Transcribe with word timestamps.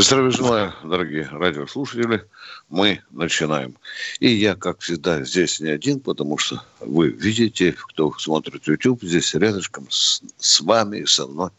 Здравия 0.00 0.30
желаю, 0.30 0.72
дорогие 0.84 1.28
радиослушатели. 1.28 2.24
Мы 2.68 3.02
начинаем. 3.10 3.76
И 4.20 4.28
я, 4.28 4.54
как 4.54 4.78
всегда, 4.78 5.24
здесь 5.24 5.58
не 5.58 5.70
один, 5.70 5.98
потому 5.98 6.38
что 6.38 6.62
вы 6.78 7.08
видите, 7.08 7.74
кто 7.76 8.12
смотрит 8.12 8.68
YouTube, 8.68 9.02
здесь 9.02 9.34
рядышком 9.34 9.88
с, 9.90 10.22
с 10.38 10.60
вами 10.60 10.98
и 10.98 11.06
со 11.06 11.26
мной. 11.26 11.50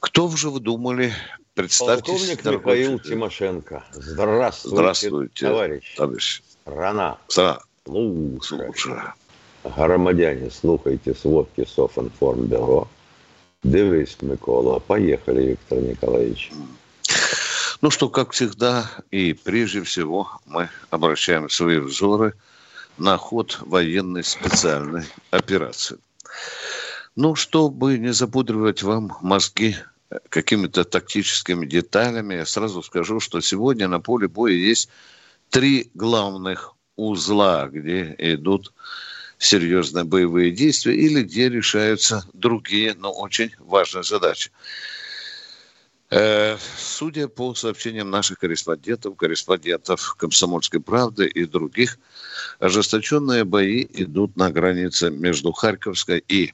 Кто 0.00 0.28
же 0.30 0.50
вы 0.50 0.58
думали? 0.58 1.12
Представьтесь. 1.54 2.06
Полковник 2.06 2.44
Михаил 2.44 2.98
Тимошенко. 2.98 3.84
Здравствуйте, 3.92 4.76
Здравствуйте 4.76 5.46
товарищ. 5.46 5.94
товарищ. 5.96 6.42
Страна. 6.62 7.18
Страна. 7.28 7.60
Слушай. 7.86 8.66
Слушай. 8.74 8.98
Громадяне, 9.62 10.50
слухайте 10.50 11.14
сводки 11.14 11.64
Софинформбюро. 11.64 12.88
Дивись, 13.62 14.16
Микола. 14.22 14.80
Поехали, 14.80 15.50
Виктор 15.50 15.78
Николаевич. 15.78 16.50
Ну 17.84 17.90
что, 17.90 18.08
как 18.08 18.32
всегда, 18.32 18.90
и 19.10 19.34
прежде 19.34 19.82
всего 19.82 20.40
мы 20.46 20.70
обращаем 20.88 21.50
свои 21.50 21.76
взоры 21.76 22.32
на 22.96 23.18
ход 23.18 23.58
военной 23.60 24.24
специальной 24.24 25.04
операции. 25.30 25.98
Ну, 27.14 27.34
чтобы 27.34 27.98
не 27.98 28.14
запудривать 28.14 28.82
вам 28.82 29.14
мозги 29.20 29.76
какими-то 30.30 30.84
тактическими 30.84 31.66
деталями, 31.66 32.36
я 32.36 32.46
сразу 32.46 32.82
скажу, 32.82 33.20
что 33.20 33.42
сегодня 33.42 33.86
на 33.86 34.00
поле 34.00 34.28
боя 34.28 34.54
есть 34.54 34.88
три 35.50 35.90
главных 35.92 36.72
узла, 36.96 37.66
где 37.66 38.14
идут 38.16 38.72
серьезные 39.36 40.04
боевые 40.04 40.52
действия 40.52 40.96
или 40.96 41.20
где 41.22 41.50
решаются 41.50 42.26
другие, 42.32 42.94
но 42.94 43.12
очень 43.12 43.50
важные 43.58 44.04
задачи. 44.04 44.50
Э, 46.10 46.58
судя 46.76 47.28
по 47.28 47.54
сообщениям 47.54 48.10
наших 48.10 48.38
корреспондентов, 48.38 49.16
корреспондентов 49.16 50.14
«Комсомольской 50.18 50.80
правды» 50.80 51.26
и 51.26 51.44
других, 51.46 51.98
ожесточенные 52.58 53.44
бои 53.44 53.86
идут 53.90 54.36
на 54.36 54.50
границе 54.50 55.10
между 55.10 55.52
Харьковской 55.52 56.22
и 56.28 56.52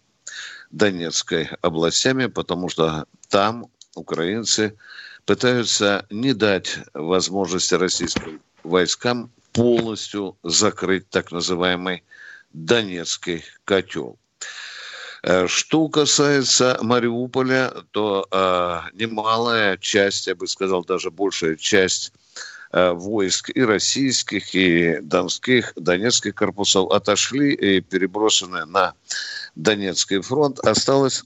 Донецкой 0.71 1.51
областями, 1.63 2.27
потому 2.27 2.69
что 2.69 3.07
там 3.29 3.67
украинцы 3.97 4.77
пытаются 5.25 6.07
не 6.11 6.33
дать 6.33 6.79
возможности 6.95 7.75
российским 7.75 8.41
войскам 8.63 9.33
полностью 9.53 10.37
закрыть 10.45 11.09
так 11.11 11.33
называемый 11.33 12.05
Донецкий 12.53 13.45
котел. 13.65 14.17
Э, 15.23 15.47
что 15.47 15.89
касается 15.89 16.79
Мариуполя, 16.81 17.73
то 17.91 18.27
э, 18.31 18.81
немалая 18.95 19.77
часть, 19.77 20.27
я 20.27 20.35
бы 20.35 20.47
сказал, 20.47 20.85
даже 20.85 21.11
большая 21.11 21.57
часть 21.57 22.13
э, 22.73 22.91
войск 22.93 23.51
и 23.55 23.63
российских, 23.63 24.55
и 24.55 24.99
донских, 25.03 25.73
донецких 25.77 26.35
корпусов 26.35 26.91
отошли 26.91 27.53
и 27.53 27.81
переброшены 27.81 28.65
на 28.65 28.95
Донецкий 29.57 30.21
фронт. 30.23 30.59
Осталось, 30.61 31.25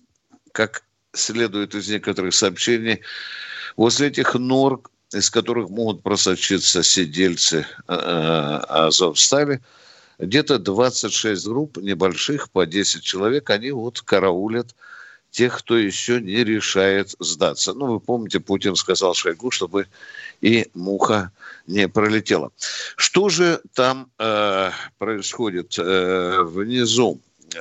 как 0.52 0.82
следует 1.12 1.74
из 1.74 1.88
некоторых 1.88 2.34
сообщений, 2.34 3.00
возле 3.76 4.08
этих 4.08 4.34
нор, 4.34 4.82
из 5.12 5.30
которых 5.30 5.70
могут 5.70 6.02
просочиться 6.02 6.82
сидельцы 6.82 7.64
э, 7.86 7.92
Азовстали, 7.92 9.60
где-то 10.18 10.58
26 10.58 11.46
групп 11.46 11.76
небольших, 11.78 12.50
по 12.50 12.66
10 12.66 13.02
человек, 13.02 13.50
они 13.50 13.70
вот 13.70 14.00
караулят 14.00 14.74
тех, 15.30 15.58
кто 15.58 15.76
еще 15.76 16.20
не 16.20 16.44
решает 16.44 17.14
сдаться. 17.18 17.74
Ну, 17.74 17.86
вы 17.86 18.00
помните, 18.00 18.38
Путин 18.38 18.76
сказал 18.76 19.14
Шойгу, 19.14 19.50
чтобы 19.50 19.88
и 20.40 20.68
муха 20.74 21.32
не 21.66 21.88
пролетела. 21.88 22.52
Что 22.96 23.28
же 23.28 23.60
там 23.74 24.10
э, 24.18 24.70
происходит 24.98 25.74
э, 25.76 26.42
внизу? 26.42 27.20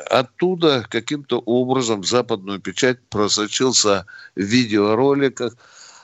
Оттуда 0.10 0.86
каким-то 0.90 1.40
образом 1.40 2.02
в 2.02 2.08
западную 2.08 2.60
печать 2.60 3.00
просочился 3.10 4.06
в 4.36 4.42
видеороликах 4.42 5.56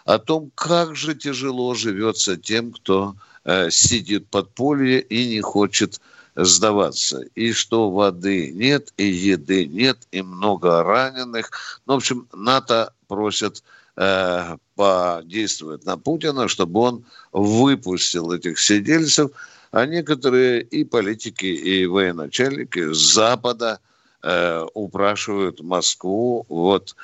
о 0.05 0.17
том, 0.17 0.51
как 0.55 0.95
же 0.95 1.13
тяжело 1.13 1.75
живется 1.75 2.35
тем, 2.35 2.71
кто 2.71 3.15
э, 3.45 3.69
сидит 3.69 4.27
под 4.27 4.49
поле 4.55 4.99
и 4.99 5.27
не 5.27 5.41
хочет 5.41 6.01
сдаваться. 6.35 7.23
И 7.35 7.51
что 7.53 7.89
воды 7.89 8.51
нет, 8.51 8.93
и 8.97 9.05
еды 9.05 9.65
нет, 9.65 9.97
и 10.11 10.21
много 10.21 10.83
раненых. 10.83 11.51
Ну, 11.85 11.93
в 11.93 11.97
общем, 11.97 12.27
НАТО 12.33 12.93
просят 13.07 13.63
э, 13.97 14.57
подействовать 14.75 15.85
на 15.85 15.97
Путина, 15.97 16.47
чтобы 16.47 16.79
он 16.79 17.05
выпустил 17.31 18.31
этих 18.31 18.59
сидельцев, 18.59 19.31
а 19.71 19.85
некоторые 19.85 20.61
и 20.61 20.83
политики, 20.83 21.45
и 21.45 21.85
военачальники 21.85 22.91
Запада 22.93 23.79
э, 24.23 24.65
упрашивают 24.73 25.61
Москву 25.61 26.45
вот 26.49 26.95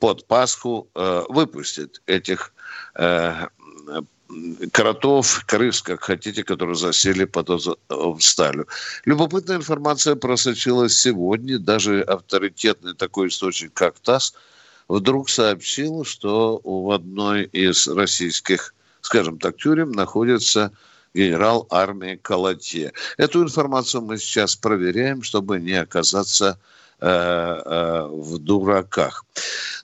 под 0.00 0.26
Пасху 0.26 0.88
э, 0.94 1.22
выпустить 1.28 2.00
этих 2.06 2.52
э, 2.94 3.46
кротов, 4.72 5.44
крыс, 5.46 5.82
как 5.82 6.04
хотите, 6.04 6.44
которые 6.44 6.76
засели 6.76 7.24
под 7.24 7.50
сталью. 8.20 8.66
Любопытная 9.04 9.56
информация 9.56 10.16
просочилась 10.16 10.96
сегодня. 10.96 11.58
Даже 11.58 12.02
авторитетный 12.02 12.94
такой 12.94 13.28
источник, 13.28 13.72
как 13.74 13.98
ТАСС, 13.98 14.34
вдруг 14.88 15.30
сообщил, 15.30 16.04
что 16.04 16.60
в 16.62 16.90
одной 16.90 17.44
из 17.44 17.88
российских, 17.88 18.74
скажем 19.00 19.38
так, 19.38 19.56
тюрем 19.56 19.92
находится 19.92 20.72
генерал 21.14 21.66
армии 21.70 22.18
Калатье. 22.20 22.92
Эту 23.16 23.42
информацию 23.42 24.02
мы 24.02 24.18
сейчас 24.18 24.56
проверяем, 24.56 25.22
чтобы 25.22 25.58
не 25.58 25.72
оказаться 25.72 26.46
Э, 26.48 26.56
э, 26.58 26.87
в 27.00 28.38
дураках. 28.38 29.24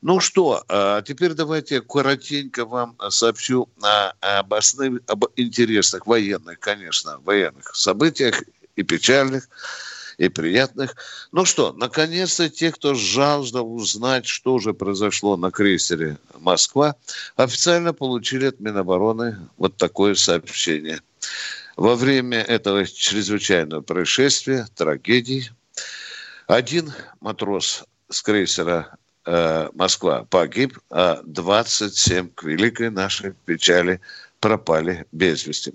Ну 0.02 0.20
что, 0.20 0.64
а 0.68 1.00
теперь 1.02 1.34
давайте 1.34 1.80
коротенько 1.80 2.64
вам 2.64 2.96
сообщу 3.08 3.68
об 4.20 4.54
основных, 4.54 5.02
об 5.06 5.24
интересных 5.36 6.06
военных, 6.06 6.58
конечно, 6.58 7.20
военных 7.20 7.74
событиях 7.74 8.42
и 8.76 8.82
печальных, 8.82 9.48
и 10.18 10.28
приятных. 10.28 10.94
Ну 11.32 11.44
что, 11.44 11.72
наконец-то 11.72 12.48
те, 12.50 12.70
кто 12.72 12.94
жаждал 12.94 13.72
узнать, 13.74 14.26
что 14.26 14.58
же 14.58 14.74
произошло 14.74 15.36
на 15.36 15.50
крейсере 15.50 16.18
«Москва», 16.38 16.96
официально 17.36 17.92
получили 17.92 18.46
от 18.46 18.60
Минобороны 18.60 19.38
вот 19.56 19.76
такое 19.76 20.14
сообщение. 20.14 21.00
Во 21.76 21.96
время 21.96 22.42
этого 22.42 22.86
чрезвычайного 22.86 23.80
происшествия, 23.80 24.68
трагедии, 24.76 25.50
один 26.46 26.92
матрос 27.20 27.84
с 28.10 28.22
крейсера 28.22 28.96
э, 29.24 29.68
«Москва» 29.74 30.24
погиб, 30.28 30.78
а 30.90 31.20
27 31.24 32.30
к 32.34 32.42
великой 32.44 32.90
нашей 32.90 33.32
печали 33.46 34.00
пропали 34.40 35.06
без 35.12 35.46
вести. 35.46 35.74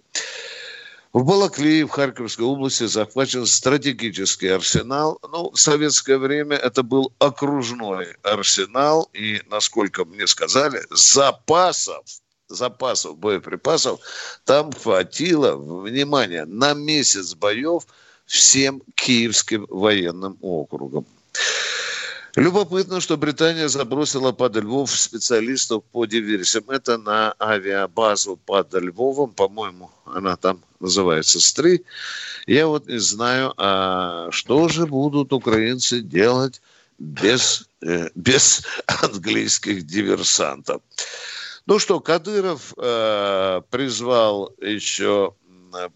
В 1.11 1.23
Балаклее, 1.23 1.87
в 1.87 1.89
Харьковской 1.89 2.45
области, 2.45 2.85
захвачен 2.85 3.47
стратегический 3.47 4.49
арсенал. 4.49 5.19
Ну, 5.31 5.49
в 5.49 5.59
советское 5.59 6.19
время 6.19 6.55
это 6.55 6.83
был 6.83 7.11
окружной 7.17 8.15
арсенал, 8.21 9.09
и, 9.13 9.41
насколько 9.49 10.05
мне 10.05 10.27
сказали, 10.27 10.81
запасов, 10.91 12.05
запасов 12.47 13.17
боеприпасов 13.17 14.01
там 14.43 14.71
хватило, 14.71 15.55
внимание, 15.55 16.45
на 16.45 16.73
месяц 16.73 17.33
боев– 17.33 17.87
всем 18.29 18.83
Киевским 18.95 19.65
военным 19.69 20.37
округам. 20.41 21.05
Любопытно, 22.35 23.01
что 23.01 23.17
Британия 23.17 23.67
забросила 23.67 24.31
под 24.31 24.55
Львов 24.55 24.91
специалистов 24.91 25.83
по 25.91 26.05
диверсиям. 26.05 26.69
Это 26.69 26.99
на 26.99 27.33
авиабазу 27.41 28.37
под 28.45 28.73
Львовом, 28.75 29.31
по-моему, 29.31 29.89
она 30.05 30.35
там 30.37 30.61
называется 30.79 31.39
СТРИ. 31.39 31.83
Я 32.45 32.67
вот 32.67 32.87
не 32.87 32.99
знаю, 32.99 33.53
а 33.57 34.29
что 34.31 34.69
же 34.69 34.85
будут 34.85 35.33
украинцы 35.33 36.01
делать 36.01 36.61
без, 36.99 37.67
э, 37.81 38.09
без 38.13 38.63
английских 38.85 39.87
диверсантов. 39.87 40.83
Ну 41.65 41.79
что, 41.79 41.99
Кадыров 41.99 42.73
э, 42.77 43.61
призвал 43.71 44.53
еще 44.61 45.33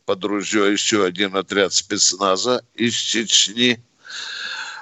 под 0.05 0.23
ружье 0.23 0.71
еще 0.71 1.05
один 1.05 1.35
отряд 1.35 1.73
спецназа 1.73 2.63
из 2.73 2.93
Чечни. 2.93 3.81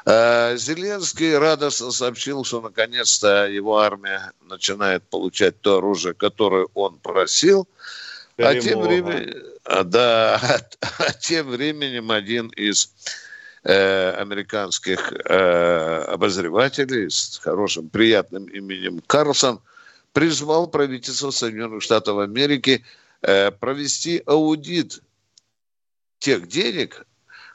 Э, 0.05 0.55
Зеленский 0.57 1.37
радостно 1.37 1.91
сообщил, 1.91 2.43
что 2.43 2.61
наконец-то 2.61 3.47
его 3.47 3.79
армия 3.79 4.31
начинает 4.41 5.03
получать 5.03 5.61
то 5.61 5.77
оружие, 5.77 6.13
которое 6.13 6.67
он 6.73 6.97
просил. 6.97 7.67
А 8.37 8.55
тем, 8.55 8.81
временем, 8.81 9.43
а, 9.65 9.83
да, 9.83 10.39
а 10.97 11.13
тем 11.13 11.49
временем 11.49 12.09
один 12.09 12.47
из 12.47 12.91
э, 13.63 14.11
американских 14.11 15.13
э, 15.13 16.03
обозревателей 16.07 17.11
с 17.11 17.39
хорошим, 17.43 17.89
приятным 17.89 18.45
именем 18.45 19.01
Карлсон 19.05 19.59
призвал 20.13 20.67
правительство 20.67 21.29
Соединенных 21.29 21.83
Штатов 21.83 22.17
Америки 22.19 22.83
э, 22.83 23.01
провести 23.21 24.23
аудит 24.25 25.01
тех 26.19 26.47
денег, 26.47 27.05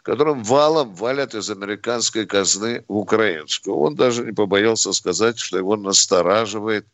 которым 0.07 0.45
валом 0.45 0.95
валят 0.95 1.35
из 1.35 1.51
американской 1.51 2.27
казны 2.27 2.85
в 2.87 2.97
украинскую. 2.97 3.77
Он 3.77 3.97
даже 3.97 4.25
не 4.25 4.33
побоялся 4.33 4.93
сказать, 4.93 5.39
что 5.39 5.59
его 5.59 5.77
настораживает 5.77 6.87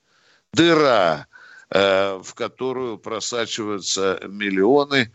дыра, 0.55 1.27
э, 1.69 2.21
в 2.23 2.33
которую 2.35 2.97
просачиваются 2.97 4.19
миллионы 4.27 5.13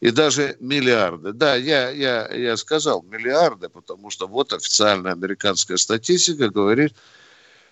и 0.00 0.10
даже 0.10 0.56
миллиарды. 0.60 1.32
Да, 1.32 1.54
я, 1.56 1.88
я, 1.90 2.28
я 2.28 2.56
сказал 2.58 3.02
миллиарды, 3.02 3.70
потому 3.70 4.10
что 4.10 4.26
вот 4.26 4.52
официальная 4.52 5.12
американская 5.12 5.78
статистика 5.78 6.50
говорит, 6.50 6.94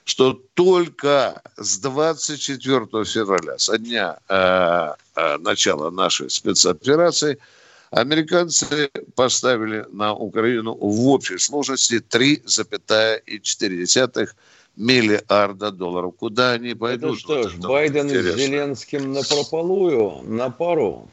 что 0.09 0.33
только 0.55 1.43
с 1.57 1.79
24 1.79 3.05
февраля, 3.05 3.59
со 3.59 3.79
дня 3.79 4.19
э, 4.29 4.93
э, 5.15 5.39
начала 5.39 5.91
нашей 5.91 6.31
спецоперации– 6.31 7.39
Американцы 7.91 8.91
поставили 9.15 9.87
на 9.91 10.13
Украину 10.13 10.75
в 10.75 11.09
общей 11.09 11.39
сложности 11.39 12.03
3,4 12.07 14.29
миллиарда 14.77 15.71
долларов. 15.71 16.13
Куда 16.19 16.53
они 16.53 16.75
пойдут? 16.75 17.13
Это 17.13 17.21
что 17.21 17.49
ж, 17.49 17.55
вот 17.57 17.71
Байден 17.71 18.09
интересно. 18.09 18.41
и 18.41 18.47
Зеленским 18.47 19.13
на 19.13 19.23
прополую, 19.23 20.23
на 20.25 20.51
пару 20.51 21.09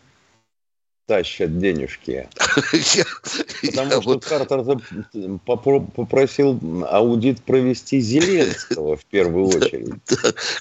тащат 1.05 1.59
денежки. 1.59 2.27
Потому 3.61 4.01
что 4.01 4.19
Картер 4.19 4.63
попросил 5.95 6.59
аудит 6.89 7.41
провести 7.41 7.99
Зеленского 7.99 8.97
в 8.97 9.05
первую 9.05 9.47
очередь. 9.55 9.93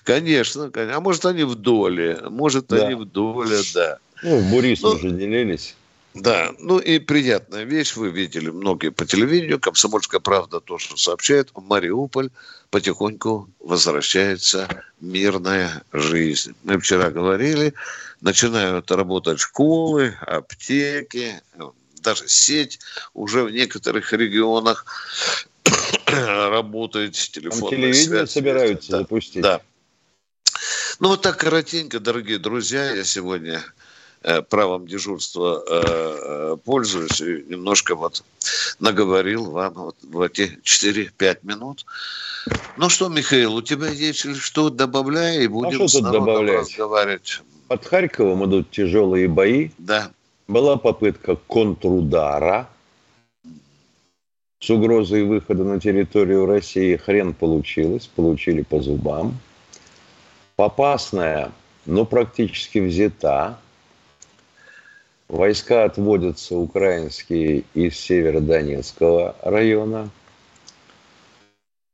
Конечно, 0.04 0.70
конечно. 0.70 0.96
А 0.96 1.00
может, 1.00 1.24
они 1.24 1.44
в 1.44 1.54
доле. 1.54 2.18
Может, 2.28 2.72
они 2.72 2.94
в 2.94 3.04
доле, 3.04 3.58
да. 3.74 3.98
Ну, 4.22 4.38
в 4.38 4.50
Бурису 4.50 4.94
ну, 4.94 4.98
же 4.98 5.10
делились. 5.10 5.74
Да, 6.14 6.52
ну 6.60 6.78
и 6.78 7.00
приятная 7.00 7.64
вещь, 7.64 7.96
вы 7.96 8.10
видели 8.10 8.48
многие 8.48 8.90
по 8.90 9.04
телевидению, 9.04 9.58
«Комсомольская 9.58 10.20
правда» 10.20 10.60
тоже 10.60 10.96
сообщает, 10.96 11.50
в 11.54 11.60
Мариуполь 11.60 12.30
потихоньку 12.70 13.50
возвращается 13.58 14.68
мирная 15.00 15.82
жизнь. 15.92 16.54
Мы 16.62 16.78
вчера 16.78 17.10
говорили, 17.10 17.74
начинают 18.20 18.92
работать 18.92 19.40
школы, 19.40 20.16
аптеки, 20.20 21.42
даже 22.00 22.28
сеть 22.28 22.78
уже 23.12 23.42
в 23.42 23.50
некоторых 23.50 24.12
регионах 24.12 24.86
работает 26.06 27.14
телефонная 27.14 27.70
телевидение 27.70 27.94
связь. 27.94 28.30
собираются 28.30 28.92
да, 28.92 28.98
запустить. 28.98 29.42
Да. 29.42 29.60
Ну 31.00 31.08
вот 31.08 31.22
так 31.22 31.38
коротенько, 31.38 31.98
дорогие 31.98 32.38
друзья, 32.38 32.92
я 32.92 33.02
сегодня 33.02 33.64
правом 34.48 34.86
дежурства 34.86 35.62
э, 35.68 35.82
э, 35.84 36.56
пользуюсь 36.64 37.20
и 37.20 37.44
немножко 37.48 37.94
вот 37.94 38.24
наговорил 38.80 39.50
вам 39.50 39.74
вот 39.74 39.96
в 40.02 40.20
эти 40.20 40.58
4-5 40.62 41.38
минут. 41.42 41.84
Ну 42.76 42.88
что, 42.88 43.08
Михаил, 43.08 43.54
у 43.54 43.62
тебя 43.62 43.88
есть 43.88 44.36
что 44.36 44.70
добавляй, 44.70 45.44
и 45.44 45.46
будем 45.46 45.82
а 45.82 45.88
что 45.88 46.00
тут 46.00 46.12
добавлять? 46.12 46.60
разговаривать. 46.60 47.42
Под 47.68 47.84
Харьковом 47.86 48.44
идут 48.46 48.70
тяжелые 48.70 49.28
бои. 49.28 49.70
Да. 49.78 50.10
Была 50.48 50.76
попытка 50.76 51.36
контрудара 51.36 52.68
с 54.60 54.70
угрозой 54.70 55.24
выхода 55.24 55.64
на 55.64 55.80
территорию 55.80 56.46
России. 56.46 56.96
Хрен 56.96 57.34
получилось, 57.34 58.06
получили 58.06 58.62
по 58.62 58.80
зубам. 58.80 59.38
Попасная, 60.56 61.52
но 61.86 62.04
практически 62.04 62.78
взята. 62.78 63.58
Войска 65.28 65.84
отводятся 65.84 66.56
украинские 66.56 67.64
из 67.72 67.98
Северодонецкого 67.98 69.34
района. 69.42 70.10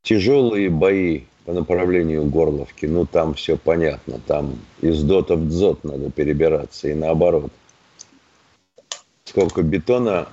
Тяжелые 0.03 0.69
бои 0.69 1.23
по 1.45 1.53
направлению 1.53 2.25
Горловки, 2.25 2.87
ну 2.87 3.07
там 3.07 3.35
все 3.35 3.57
понятно, 3.57 4.21
там 4.27 4.59
из 4.81 5.03
дота 5.03 5.37
в 5.37 5.49
дзот 5.49 5.85
надо 5.85 6.11
перебираться 6.11 6.89
и 6.89 6.95
наоборот. 6.95 7.53
Сколько 9.25 9.63
бетона 9.63 10.27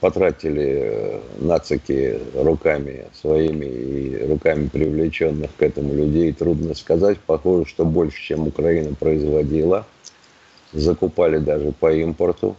потратили 0.00 0.64
э, 0.64 1.20
нацики 1.40 2.18
руками 2.34 3.06
своими 3.20 3.66
и 3.66 4.26
руками 4.26 4.68
привлеченных 4.68 5.50
к 5.56 5.62
этому 5.62 5.92
людей, 5.92 6.32
трудно 6.32 6.74
сказать. 6.74 7.18
Похоже, 7.18 7.68
что 7.68 7.84
больше, 7.84 8.22
чем 8.22 8.46
Украина 8.46 8.94
производила– 8.94 9.86
закупали 10.72 11.38
даже 11.38 11.72
по 11.72 11.92
импорту. 11.92 12.56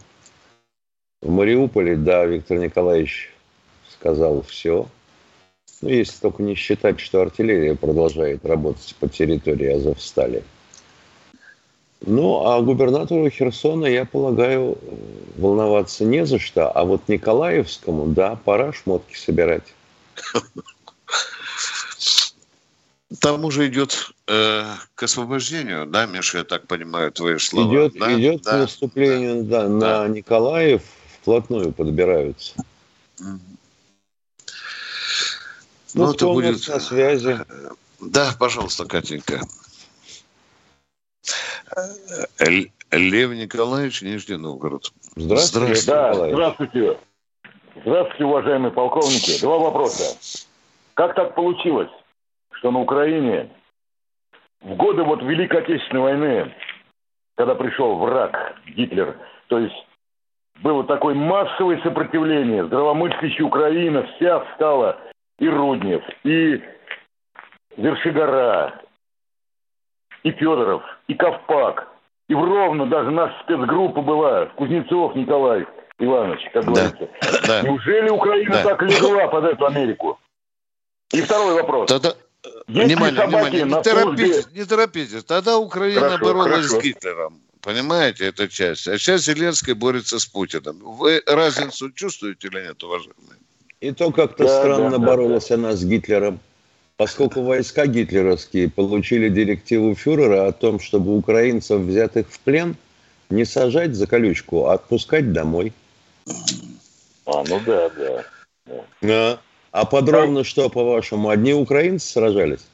В 1.22 1.30
Мариуполе, 1.30 1.96
да, 1.96 2.24
Виктор 2.24 2.58
Николаевич 2.58 3.30
сказал 3.90 4.42
все. 4.42 4.86
Ну, 5.82 5.88
если 5.88 6.20
только 6.20 6.42
не 6.42 6.54
считать, 6.54 7.00
что 7.00 7.22
артиллерия 7.22 7.74
продолжает 7.74 8.44
работать 8.44 8.94
по 9.00 9.08
территории 9.08 9.68
Азовстали. 9.68 10.42
Ну, 12.02 12.46
а 12.46 12.60
губернатору 12.62 13.28
Херсона, 13.28 13.86
я 13.86 14.06
полагаю, 14.06 14.78
волноваться 15.36 16.04
не 16.04 16.24
за 16.24 16.38
что. 16.38 16.70
А 16.70 16.84
вот 16.84 17.08
Николаевскому, 17.08 18.06
да, 18.06 18.36
пора 18.36 18.72
шмотки 18.72 19.16
собирать. 19.16 19.74
Там 23.18 23.44
уже 23.44 23.66
идет 23.66 24.12
э, 24.28 24.64
к 24.94 25.02
освобождению, 25.02 25.84
да, 25.86 26.06
Миша, 26.06 26.38
я 26.38 26.44
так 26.44 26.68
понимаю, 26.68 27.10
твои 27.10 27.38
слова. 27.38 27.68
Идет, 27.68 27.94
да? 27.98 28.12
идет 28.18 28.42
да. 28.42 28.58
наступление, 28.58 29.42
да, 29.42 29.66
да, 29.66 29.68
на 29.68 30.08
Николаев 30.08 30.82
вплотную 31.20 31.72
подбираются. 31.72 32.54
Ну, 33.18 33.38
ну 35.94 36.12
это 36.12 36.26
будет... 36.26 36.68
на 36.68 36.78
связи. 36.78 37.38
Да, 38.00 38.32
пожалуйста, 38.38 38.84
Катенька. 38.84 39.40
Лев 42.38 43.30
Николаевич, 43.32 44.02
Нижний 44.02 44.36
Новгород. 44.36 44.92
Здравствуйте. 45.16 45.74
Здравствуйте. 45.74 45.86
Да, 45.86 46.14
здравствуйте. 46.14 46.98
Здравствуйте, 47.82 48.24
уважаемые 48.24 48.72
полковники. 48.72 49.40
Два 49.40 49.58
вопроса. 49.58 50.16
Как 50.94 51.14
так 51.16 51.34
получилось, 51.34 51.90
что 52.60 52.70
на 52.70 52.80
Украине 52.80 53.48
в 54.60 54.76
годы 54.76 55.02
вот 55.02 55.22
Великой 55.22 55.62
Отечественной 55.62 56.02
войны, 56.02 56.54
когда 57.36 57.54
пришел 57.54 57.96
враг 57.96 58.54
Гитлер, 58.66 59.16
то 59.48 59.58
есть 59.58 59.86
было 60.62 60.84
такое 60.84 61.14
массовое 61.14 61.80
сопротивление, 61.82 62.66
здравомыслящая 62.66 63.46
Украина 63.46 64.06
вся 64.14 64.40
встала, 64.40 64.98
и 65.38 65.48
Руднев, 65.48 66.02
и 66.22 66.62
Вершигора, 67.78 68.78
и 70.22 70.30
Федоров, 70.32 70.82
и 71.08 71.14
Ковпак, 71.14 71.88
и 72.28 72.34
в 72.34 72.44
Ровно 72.44 72.86
даже 72.86 73.10
наша 73.10 73.34
спецгруппа 73.42 74.02
была, 74.02 74.46
Кузнецов 74.56 75.14
Николай 75.16 75.66
Иванович, 75.98 76.50
как 76.52 76.66
да. 76.66 76.72
говорится. 76.72 77.08
Да. 77.46 77.62
Неужели 77.62 78.10
Украина 78.10 78.52
да. 78.52 78.64
так 78.64 78.82
легла 78.82 79.28
под 79.28 79.44
эту 79.44 79.64
Америку? 79.64 80.18
И 81.14 81.22
второй 81.22 81.54
вопрос. 81.54 81.90
Внимание, 82.66 83.26
внимание, 83.26 83.64
не 83.64 83.82
торопитесь, 83.82 84.48
не 84.52 84.64
торопитесь. 84.64 85.24
Тогда 85.24 85.58
Украина 85.58 86.00
хорошо, 86.00 86.24
боролась 86.24 86.66
хорошо. 86.66 86.80
с 86.80 86.82
Гитлером. 86.82 87.40
Понимаете, 87.60 88.26
эта 88.26 88.48
часть. 88.48 88.88
А 88.88 88.96
сейчас 88.98 89.24
Зеленский 89.24 89.74
борется 89.74 90.18
с 90.18 90.24
Путиным. 90.24 90.78
Вы 90.82 91.22
разницу 91.26 91.90
чувствуете 91.90 92.48
или 92.48 92.62
нет, 92.62 92.82
уважаемые? 92.82 93.36
И 93.80 93.92
то 93.92 94.10
как-то 94.12 94.44
да, 94.44 94.58
странно 94.58 94.98
да, 94.98 94.98
боролась 94.98 95.48
да. 95.48 95.56
она 95.56 95.74
с 95.74 95.84
Гитлером, 95.84 96.40
поскольку 96.96 97.42
войска 97.42 97.86
гитлеровские 97.86 98.70
получили 98.70 99.28
директиву 99.28 99.94
фюрера 99.94 100.48
о 100.48 100.52
том, 100.52 100.80
чтобы 100.80 101.16
украинцев, 101.16 101.80
взятых 101.80 102.30
в 102.30 102.38
плен, 102.40 102.76
не 103.28 103.44
сажать 103.44 103.94
за 103.94 104.06
колючку, 104.06 104.66
а 104.66 104.74
отпускать 104.74 105.32
домой. 105.32 105.72
А, 107.26 107.44
ну 107.48 107.60
да, 107.64 107.90
да. 107.90 108.24
да. 109.00 109.40
А 109.72 109.84
подробно 109.84 110.44
что, 110.44 110.68
по-вашему, 110.68 111.28
одни 111.28 111.54
украинцы 111.54 112.06
сражались? 112.06 112.66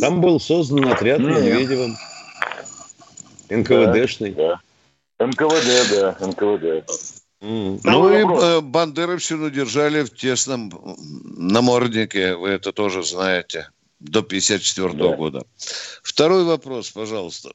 Там 0.00 0.20
был 0.20 0.40
создан 0.40 0.90
отряд 0.90 1.20
Медведевым. 1.20 1.96
НКВДшный. 3.50 4.32
Да, 4.32 4.60
да. 5.18 5.26
НКВД, 5.26 5.90
да, 5.90 6.16
НКВД. 6.26 6.88
Mm. 7.42 7.80
Ну 7.84 8.16
и 8.16 8.22
вопрос. 8.22 8.44
Э, 8.44 8.60
бандеровщину 8.60 9.50
держали 9.50 10.04
в 10.04 10.14
тесном 10.14 10.70
наморднике, 11.36 12.36
вы 12.36 12.50
это 12.50 12.72
тоже 12.72 13.02
знаете, 13.02 13.68
до 13.98 14.22
54 14.22 14.92
да. 14.94 15.16
года. 15.16 15.42
Второй 16.02 16.44
вопрос, 16.44 16.90
пожалуйста. 16.90 17.50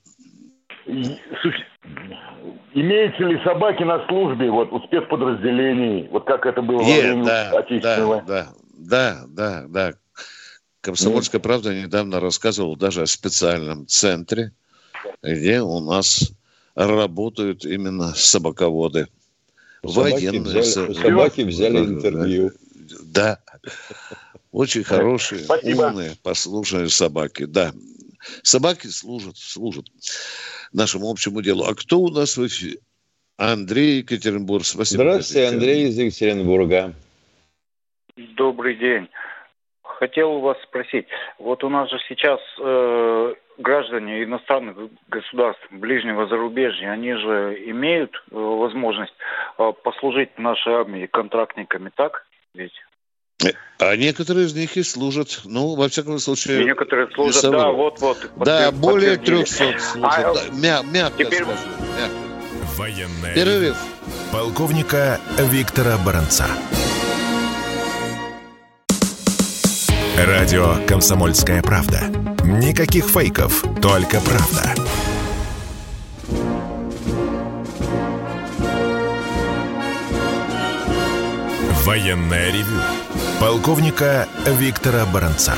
Имеются 2.74 3.24
ли 3.24 3.41
собаки 3.43 3.84
на 3.84 4.05
службе 4.07 4.51
вот, 4.51 4.72
у 4.72 4.79
спецподразделений, 4.81 6.10
вот 6.10 6.25
как 6.25 6.46
это 6.46 6.62
было 6.62 6.81
Е, 6.81 6.96
во 6.96 7.01
время 7.01 7.24
да, 7.24 7.50
Отечественной 7.57 8.22
да, 8.22 8.25
Да, 8.27 8.48
да, 8.77 9.65
да, 9.67 9.93
Комсомольская 10.81 11.41
правда 11.41 11.74
недавно 11.74 12.19
рассказывала 12.19 12.77
даже 12.77 13.01
о 13.01 13.07
специальном 13.07 13.88
центре, 13.88 14.53
где 15.22 15.62
у 15.62 15.79
нас 15.81 16.31
работают 16.75 17.65
именно 17.65 18.13
собаководы. 18.15 19.07
Собаки 19.86 20.13
Военные. 20.13 20.62
Взяли, 20.62 20.93
собаки 20.93 21.41
взяли 21.41 21.77
интервью. 21.79 22.51
Да. 23.01 23.39
Очень 24.51 24.84
хорошие, 24.84 25.43
Спасибо. 25.43 25.88
умные, 25.88 26.15
послушные 26.24 26.89
собаки. 26.89 27.46
Да. 27.46 27.74
Собаки 28.43 28.88
служат, 28.88 29.38
служат 29.38 29.86
нашему 30.72 31.10
общему 31.10 31.41
делу. 31.41 31.65
А 31.65 31.75
кто 31.75 32.00
у 32.00 32.10
нас 32.10 32.38
в 32.38 32.48
эфире? 32.48 32.79
Андрей 33.38 34.00
Екатеринбург. 34.00 34.65
Спасибо. 34.65 35.03
Здравствуйте, 35.03 35.48
Андрей 35.48 35.89
из 35.89 35.98
Екатеринбурга. 35.98 36.96
Добрый 38.18 38.76
день 38.76 39.10
хотел 40.00 40.34
у 40.34 40.42
вас 40.42 40.58
спросить. 40.64 41.08
Вот 41.40 41.64
у 41.64 41.70
нас 41.70 41.90
же 41.90 41.98
сейчас 42.08 42.40
э, 42.60 43.34
граждане 43.58 44.24
иностранных 44.24 44.78
государств 45.10 45.66
ближнего 45.72 46.28
зарубежья, 46.28 46.92
они 46.92 47.14
же 47.14 47.58
имеют 47.68 48.12
э, 48.16 48.36
возможность 48.36 49.14
э, 49.58 49.72
послужить 49.84 50.30
в 50.38 50.40
нашей 50.40 50.74
армии 50.74 51.08
контрактниками, 51.08 51.92
так 51.96 52.26
ведь? 52.54 52.74
А 53.80 53.96
некоторые 53.96 54.48
из 54.48 54.56
них 54.56 54.78
и 54.78 54.84
служат. 54.84 55.42
Ну, 55.46 55.76
во 55.76 55.90
всяком 55.90 56.18
случае... 56.18 56.62
И 56.62 56.66
некоторые 56.66 57.08
служат, 57.12 57.36
весовые. 57.36 57.62
да, 57.62 57.72
вот-вот. 57.72 58.32
Да, 58.38 58.72
более 58.72 59.18
300 59.18 59.78
служат. 59.78 60.20
А, 60.20 60.34
да, 60.34 60.42
мя 60.52 60.82
мягко 60.84 61.24
теперь... 61.24 61.44
скажу. 61.44 61.60
Мягко. 61.96 62.28
Военная. 62.78 63.36
Перерыв. 63.36 63.78
Полковника 64.32 65.20
Виктора 65.38 65.98
Баранца. 66.04 66.46
Радио 70.18 70.78
«Комсомольская 70.88 71.62
правда». 71.62 72.00
Никаких 72.44 73.06
фейков, 73.06 73.64
только 73.80 74.20
правда. 74.20 74.74
Военная 81.86 82.52
ревю. 82.52 82.82
Полковника 83.40 84.28
Виктора 84.48 85.06
Баранца. 85.06 85.54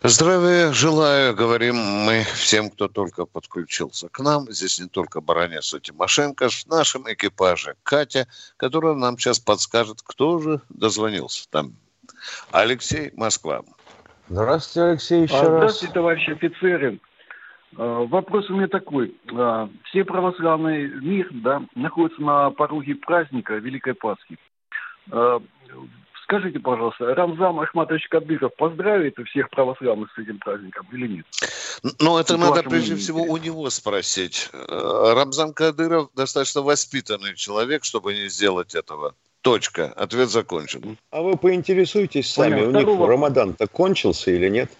Здравия 0.00 0.72
желаю, 0.72 1.34
говорим 1.34 1.74
мы 1.74 2.22
всем, 2.22 2.70
кто 2.70 2.86
только 2.86 3.26
подключился 3.26 4.08
к 4.08 4.20
нам. 4.20 4.44
Здесь 4.48 4.78
не 4.78 4.86
только 4.86 5.20
Баранец 5.20 5.74
и 5.74 5.80
Тимошенко, 5.80 6.50
в 6.50 6.66
нашем 6.66 7.12
экипаже 7.12 7.74
Катя, 7.82 8.28
которая 8.56 8.94
нам 8.94 9.18
сейчас 9.18 9.40
подскажет, 9.40 9.98
кто 10.04 10.38
же 10.38 10.60
дозвонился 10.68 11.50
там. 11.50 11.72
Алексей, 12.52 13.10
Москва. 13.16 13.62
Здравствуйте, 14.28 14.88
Алексей, 14.88 15.22
еще 15.24 15.34
а, 15.34 15.40
раз. 15.40 15.48
Здравствуйте, 15.48 15.94
товарищи 15.94 16.30
офицеры. 16.30 17.00
А, 17.76 18.06
вопрос 18.06 18.48
у 18.50 18.54
меня 18.54 18.68
такой. 18.68 19.16
А, 19.34 19.68
все 19.86 20.04
православные 20.04 20.86
мир 20.88 21.28
да, 21.32 21.64
находятся 21.74 22.22
на 22.22 22.50
пороге 22.50 22.94
праздника 22.94 23.54
Великой 23.54 23.94
Пасхи. 23.94 24.38
Скажите, 26.28 26.58
пожалуйста, 26.58 27.14
Рамзан 27.14 27.58
Ахматович 27.58 28.06
Кадыров 28.08 28.54
поздравит 28.54 29.14
всех 29.30 29.48
православных 29.48 30.12
с 30.14 30.18
этим 30.18 30.38
праздником 30.38 30.86
или 30.92 31.08
нет? 31.08 31.26
Ну, 32.00 32.18
это 32.18 32.36
надо 32.36 32.62
прежде 32.64 32.92
мнению. 32.92 32.98
всего 32.98 33.22
у 33.22 33.38
него 33.38 33.70
спросить. 33.70 34.50
Э, 34.52 35.14
Рамзан 35.14 35.54
Кадыров 35.54 36.10
достаточно 36.14 36.60
воспитанный 36.60 37.34
человек, 37.34 37.82
чтобы 37.82 38.12
не 38.12 38.28
сделать 38.28 38.74
этого. 38.74 39.14
Точка. 39.40 39.86
Ответ 39.96 40.28
закончен. 40.28 40.98
А 41.10 41.22
вы 41.22 41.38
поинтересуйтесь 41.38 42.30
сами, 42.30 42.56
Понятно. 42.56 42.68
у 42.68 42.72
них 42.72 42.82
Второго... 42.82 43.08
Рамадан-то 43.08 43.66
кончился 43.66 44.30
или 44.30 44.50
нет? 44.50 44.70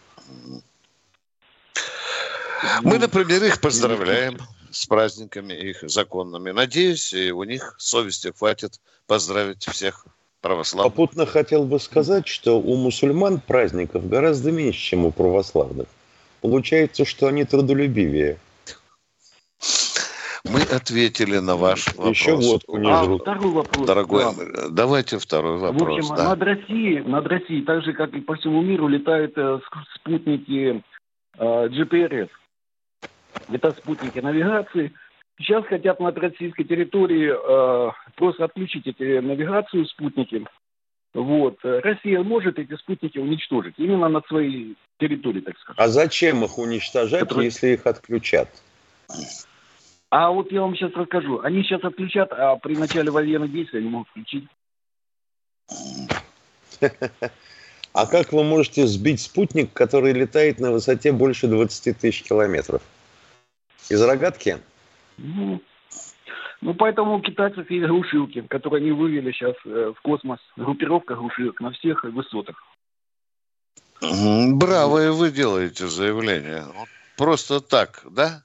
Мы, 2.82 2.98
например, 2.98 3.42
их 3.42 3.58
поздравляем 3.62 4.36
с 4.70 4.84
праздниками 4.84 5.54
их 5.54 5.78
законными. 5.80 6.50
Надеюсь, 6.50 7.14
и 7.14 7.32
у 7.32 7.44
них 7.44 7.74
совести 7.78 8.34
хватит 8.36 8.82
поздравить 9.06 9.64
всех 9.64 10.04
православных. 10.40 10.92
Попутно 10.92 11.26
хотел 11.26 11.64
бы 11.64 11.78
сказать, 11.80 12.26
что 12.26 12.60
у 12.60 12.76
мусульман 12.76 13.40
праздников 13.40 14.08
гораздо 14.08 14.52
меньше, 14.52 14.80
чем 14.80 15.06
у 15.06 15.10
православных. 15.10 15.86
Получается, 16.40 17.04
что 17.04 17.26
они 17.26 17.44
трудолюбивее. 17.44 18.38
Мы 20.44 20.62
ответили 20.62 21.38
на 21.38 21.56
ваш 21.56 21.88
вопрос. 21.88 22.16
Еще 22.16 22.36
водку 22.36 22.78
не 22.78 22.90
а, 22.90 23.18
второй 23.18 23.50
вопрос. 23.50 23.86
Дорогой, 23.86 24.24
да. 24.24 24.68
давайте 24.70 25.18
второй 25.18 25.58
вопрос. 25.58 25.82
В 25.82 25.98
общем, 25.98 26.16
да. 26.16 26.28
над 26.30 26.42
Россией, 26.42 27.00
над 27.00 27.26
Россией, 27.26 27.62
так 27.62 27.82
же, 27.82 27.92
как 27.92 28.14
и 28.14 28.20
по 28.20 28.36
всему 28.36 28.62
миру, 28.62 28.88
летают 28.88 29.36
э, 29.36 29.58
спутники 29.96 30.82
э, 31.38 31.68
GPRS. 31.68 32.30
Это 33.50 33.72
спутники 33.72 34.20
навигации– 34.20 34.92
Сейчас 35.38 35.64
хотят 35.66 36.00
над 36.00 36.18
российской 36.18 36.64
территории 36.64 37.30
э, 37.32 37.92
просто 38.16 38.44
отключить 38.44 38.86
эти 38.86 39.20
навигацию 39.20 39.86
спутники. 39.86 40.44
Вот. 41.14 41.58
Россия 41.62 42.22
может 42.22 42.58
эти 42.58 42.74
спутники 42.76 43.18
уничтожить 43.18 43.74
именно 43.78 44.08
над 44.08 44.26
своей 44.26 44.76
территорией, 44.98 45.44
так 45.44 45.56
сказать. 45.58 45.78
А 45.78 45.88
зачем 45.88 46.44
их 46.44 46.58
уничтожать, 46.58 47.20
Которые... 47.20 47.46
если 47.46 47.68
их 47.68 47.86
отключат? 47.86 48.48
А 50.10 50.30
вот 50.30 50.50
я 50.52 50.62
вам 50.62 50.74
сейчас 50.74 50.92
расскажу. 50.94 51.40
Они 51.40 51.62
сейчас 51.62 51.84
отключат, 51.84 52.32
а 52.32 52.56
при 52.56 52.76
начале 52.76 53.10
военных 53.10 53.52
действий 53.52 53.80
они 53.80 53.90
могут 53.90 54.08
включить. 54.08 54.48
А 57.92 58.06
как 58.06 58.32
вы 58.32 58.44
можете 58.44 58.86
сбить 58.86 59.20
спутник, 59.20 59.72
который 59.72 60.12
летает 60.12 60.60
на 60.60 60.70
высоте 60.70 61.10
больше 61.10 61.48
20 61.48 61.98
тысяч 61.98 62.22
километров? 62.22 62.82
Из 63.88 64.00
рогатки? 64.00 64.58
Ну, 65.18 65.60
ну, 66.60 66.74
поэтому 66.74 67.16
у 67.16 67.20
китайцев 67.20 67.70
есть 67.70 67.86
глушилки, 67.86 68.40
которые 68.42 68.82
они 68.82 68.92
вывели 68.92 69.32
сейчас 69.32 69.54
э, 69.64 69.92
в 69.96 70.00
космос. 70.02 70.38
Группировка 70.56 71.14
глушилок 71.14 71.60
на 71.60 71.70
всех 71.72 72.04
высотах. 72.04 72.56
Бравое 74.00 75.12
вы 75.12 75.30
делаете 75.30 75.88
заявление. 75.88 76.64
Вот 76.74 76.88
просто 77.16 77.60
так, 77.60 78.02
да? 78.10 78.42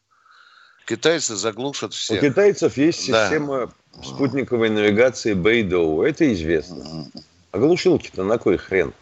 Китайцы 0.85 1.35
заглушат 1.35 1.93
всех. 1.93 2.21
У 2.21 2.25
китайцев 2.25 2.77
есть 2.77 3.01
система 3.01 3.67
да. 3.67 4.03
спутниковой 4.03 4.69
навигации 4.69 5.33
Бэйдоу. 5.33 6.01
Это 6.01 6.31
известно. 6.33 7.07
А 7.51 7.57
глушилки-то 7.57 8.23
на 8.23 8.37
кой 8.37 8.57
хрен? 8.57 8.93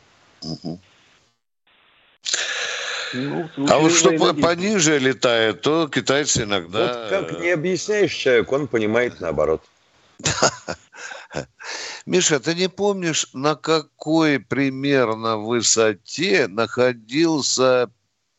Угу. 3.13 3.49
Ну, 3.57 3.67
а 3.69 3.79
вот 3.79 3.91
что 3.91 4.11
пониже 4.33 4.99
летает, 4.99 5.61
то 5.61 5.87
китайцы 5.87 6.43
иногда... 6.43 6.87
Вот 6.87 7.09
как 7.09 7.39
не 7.39 7.49
объясняешь 7.49 8.13
человек, 8.13 8.51
он 8.51 8.67
понимает 8.67 9.19
наоборот. 9.19 9.63
Миша, 12.05 12.39
ты 12.39 12.55
не 12.55 12.69
помнишь, 12.69 13.27
на 13.33 13.55
какой 13.55 14.39
примерно 14.39 15.37
высоте 15.37 16.47
находился 16.47 17.89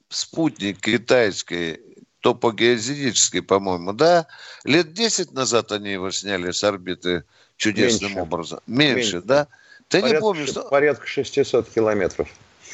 спутник 0.09 0.81
китайский, 0.81 1.81
топогеозидический, 2.21 3.43
по-моему, 3.43 3.93
да? 3.93 4.27
Лет 4.65 4.93
10 4.93 5.33
назад 5.33 5.73
они 5.73 5.93
его 5.93 6.11
сняли 6.11 6.51
с 6.51 6.63
орбиты 6.65 7.25
чудесным 7.57 8.11
Меньше. 8.11 8.23
образом. 8.23 8.61
Меньше, 8.67 8.97
Меньше. 8.97 9.23
да? 9.23 9.49
Ты 9.89 10.01
порядка, 10.01 10.17
не 10.17 10.21
помнишь, 10.21 10.49
что... 10.49 10.63
Порядка 10.63 11.07
600 11.07 11.69
километров. 11.71 12.29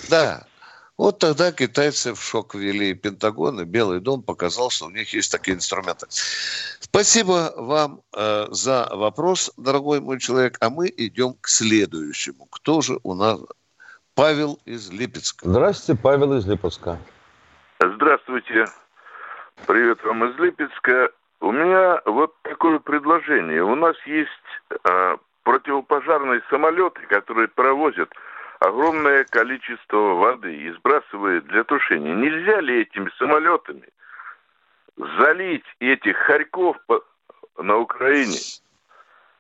Да, 0.08 0.46
вот 0.98 1.20
тогда 1.20 1.52
китайцы 1.52 2.12
в 2.12 2.20
шок 2.20 2.56
ввели 2.56 2.92
Пентагон, 2.92 3.60
и 3.60 3.64
Белый 3.64 4.00
дом 4.00 4.22
показал, 4.22 4.70
что 4.70 4.86
у 4.86 4.90
них 4.90 5.14
есть 5.14 5.30
такие 5.30 5.56
инструменты. 5.56 6.06
Спасибо 6.80 7.52
вам 7.56 8.02
э, 8.16 8.46
за 8.50 8.88
вопрос, 8.90 9.52
дорогой 9.56 10.00
мой 10.00 10.18
человек. 10.18 10.58
А 10.60 10.70
мы 10.70 10.92
идем 10.96 11.34
к 11.40 11.48
следующему. 11.48 12.46
Кто 12.46 12.80
же 12.80 12.98
у 13.04 13.14
нас? 13.14 13.40
Павел 14.16 14.58
из 14.64 14.90
Липецка. 14.90 15.48
Здравствуйте, 15.48 16.02
Павел 16.02 16.36
из 16.36 16.44
Липецка. 16.44 16.98
Здравствуйте. 17.78 18.64
Привет 19.66 20.02
вам 20.02 20.24
из 20.24 20.36
Липецка. 20.40 21.10
У 21.40 21.52
меня 21.52 22.00
вот 22.04 22.34
такое 22.42 22.80
предложение. 22.80 23.62
У 23.62 23.76
нас 23.76 23.94
есть 24.04 24.30
э, 24.70 25.16
противопожарные 25.44 26.42
самолеты, 26.50 27.00
которые 27.08 27.46
провозят 27.46 28.12
огромное 28.60 29.24
количество 29.24 30.14
воды 30.14 30.54
и 30.54 30.72
сбрасывает 30.72 31.46
для 31.46 31.64
тушения. 31.64 32.14
Нельзя 32.14 32.60
ли 32.60 32.82
этими 32.82 33.10
самолетами 33.18 33.88
залить 34.96 35.64
этих 35.78 36.16
хорьков 36.16 36.76
на 37.56 37.76
Украине 37.76 38.38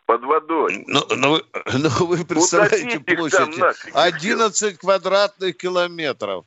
под 0.06 0.22
водой. 0.22 0.84
Ну, 0.86 1.04
ну, 1.16 1.30
вы, 1.32 1.42
ну 1.78 2.06
вы 2.06 2.24
представляете 2.24 3.00
площадь 3.00 3.94
11 3.94 4.78
квадратных 4.78 5.56
километров. 5.56 6.44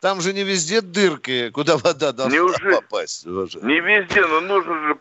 Там 0.00 0.20
же 0.20 0.32
не 0.32 0.42
везде 0.42 0.80
дырки, 0.80 1.50
куда 1.50 1.76
вода 1.76 2.12
должна 2.12 2.36
Неужели? 2.36 2.74
попасть. 2.74 3.24
Уже. 3.24 3.60
Не 3.60 3.78
везде, 3.80 4.26
но 4.26 4.40
нужно 4.40 4.88
же 4.88 4.94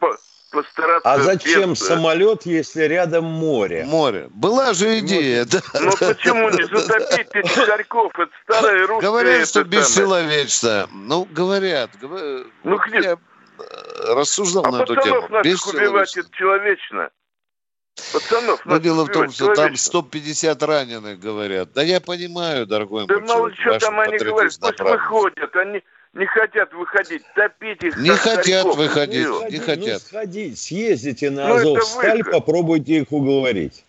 постараться... 0.51 1.11
А 1.11 1.19
зачем 1.19 1.71
бедствовать. 1.71 1.79
самолет, 1.79 2.45
если 2.45 2.83
рядом 2.83 3.25
море? 3.25 3.85
Море. 3.85 4.27
Была 4.31 4.73
же 4.73 4.99
идея, 4.99 5.45
да. 5.45 5.61
Ну 5.73 5.91
почему 5.91 6.49
не 6.49 6.63
затопить 6.63 7.33
этих 7.33 7.51
хорьков? 7.65 8.11
Это 8.19 8.31
старые 8.43 8.85
русские... 8.85 9.09
Говорят, 9.09 9.47
что 9.47 9.63
бесчеловечно. 9.63 10.87
Ну, 10.91 11.25
говорят. 11.31 11.89
Ну, 12.01 12.79
я 12.93 13.13
э, 13.13 13.17
рассуждал 14.13 14.65
а 14.65 14.71
на 14.71 14.83
эту 14.83 14.95
тему. 14.95 15.25
А 15.29 15.43
наших 15.43 15.67
убивать 15.67 16.15
это 16.17 16.29
человечно. 16.31 17.09
Пацанов, 18.13 18.65
Но 18.65 18.77
дело 18.77 19.05
в 19.05 19.09
том, 19.09 19.29
что 19.31 19.53
там 19.53 19.75
150 19.75 20.63
раненых, 20.63 21.19
говорят. 21.19 21.73
Да 21.73 21.83
я 21.83 21.99
понимаю, 21.99 22.65
дорогой 22.65 23.05
да 23.05 23.15
мой 23.15 23.27
Да 23.27 23.33
мало 23.33 23.53
что 23.53 23.79
там 23.79 23.99
они 23.99 24.17
говорят, 24.17 24.53
пусть 24.59 24.79
выходят, 24.79 25.55
они 25.55 25.83
не 26.13 26.25
хотят 26.25 26.73
выходить, 26.73 27.23
топить 27.35 27.83
их. 27.83 27.97
Не 27.97 28.09
хотят 28.09 28.45
царьков. 28.45 28.77
выходить, 28.77 29.27
не, 29.27 29.51
не 29.51 29.57
хотят. 29.59 29.93
Ну, 29.93 29.99
сходить, 29.99 30.59
съездите 30.59 31.29
на 31.31 31.47
ну, 31.47 31.55
Азовсталь, 31.55 32.23
попробуйте 32.25 32.97
их 32.97 33.11
уговорить. 33.11 33.85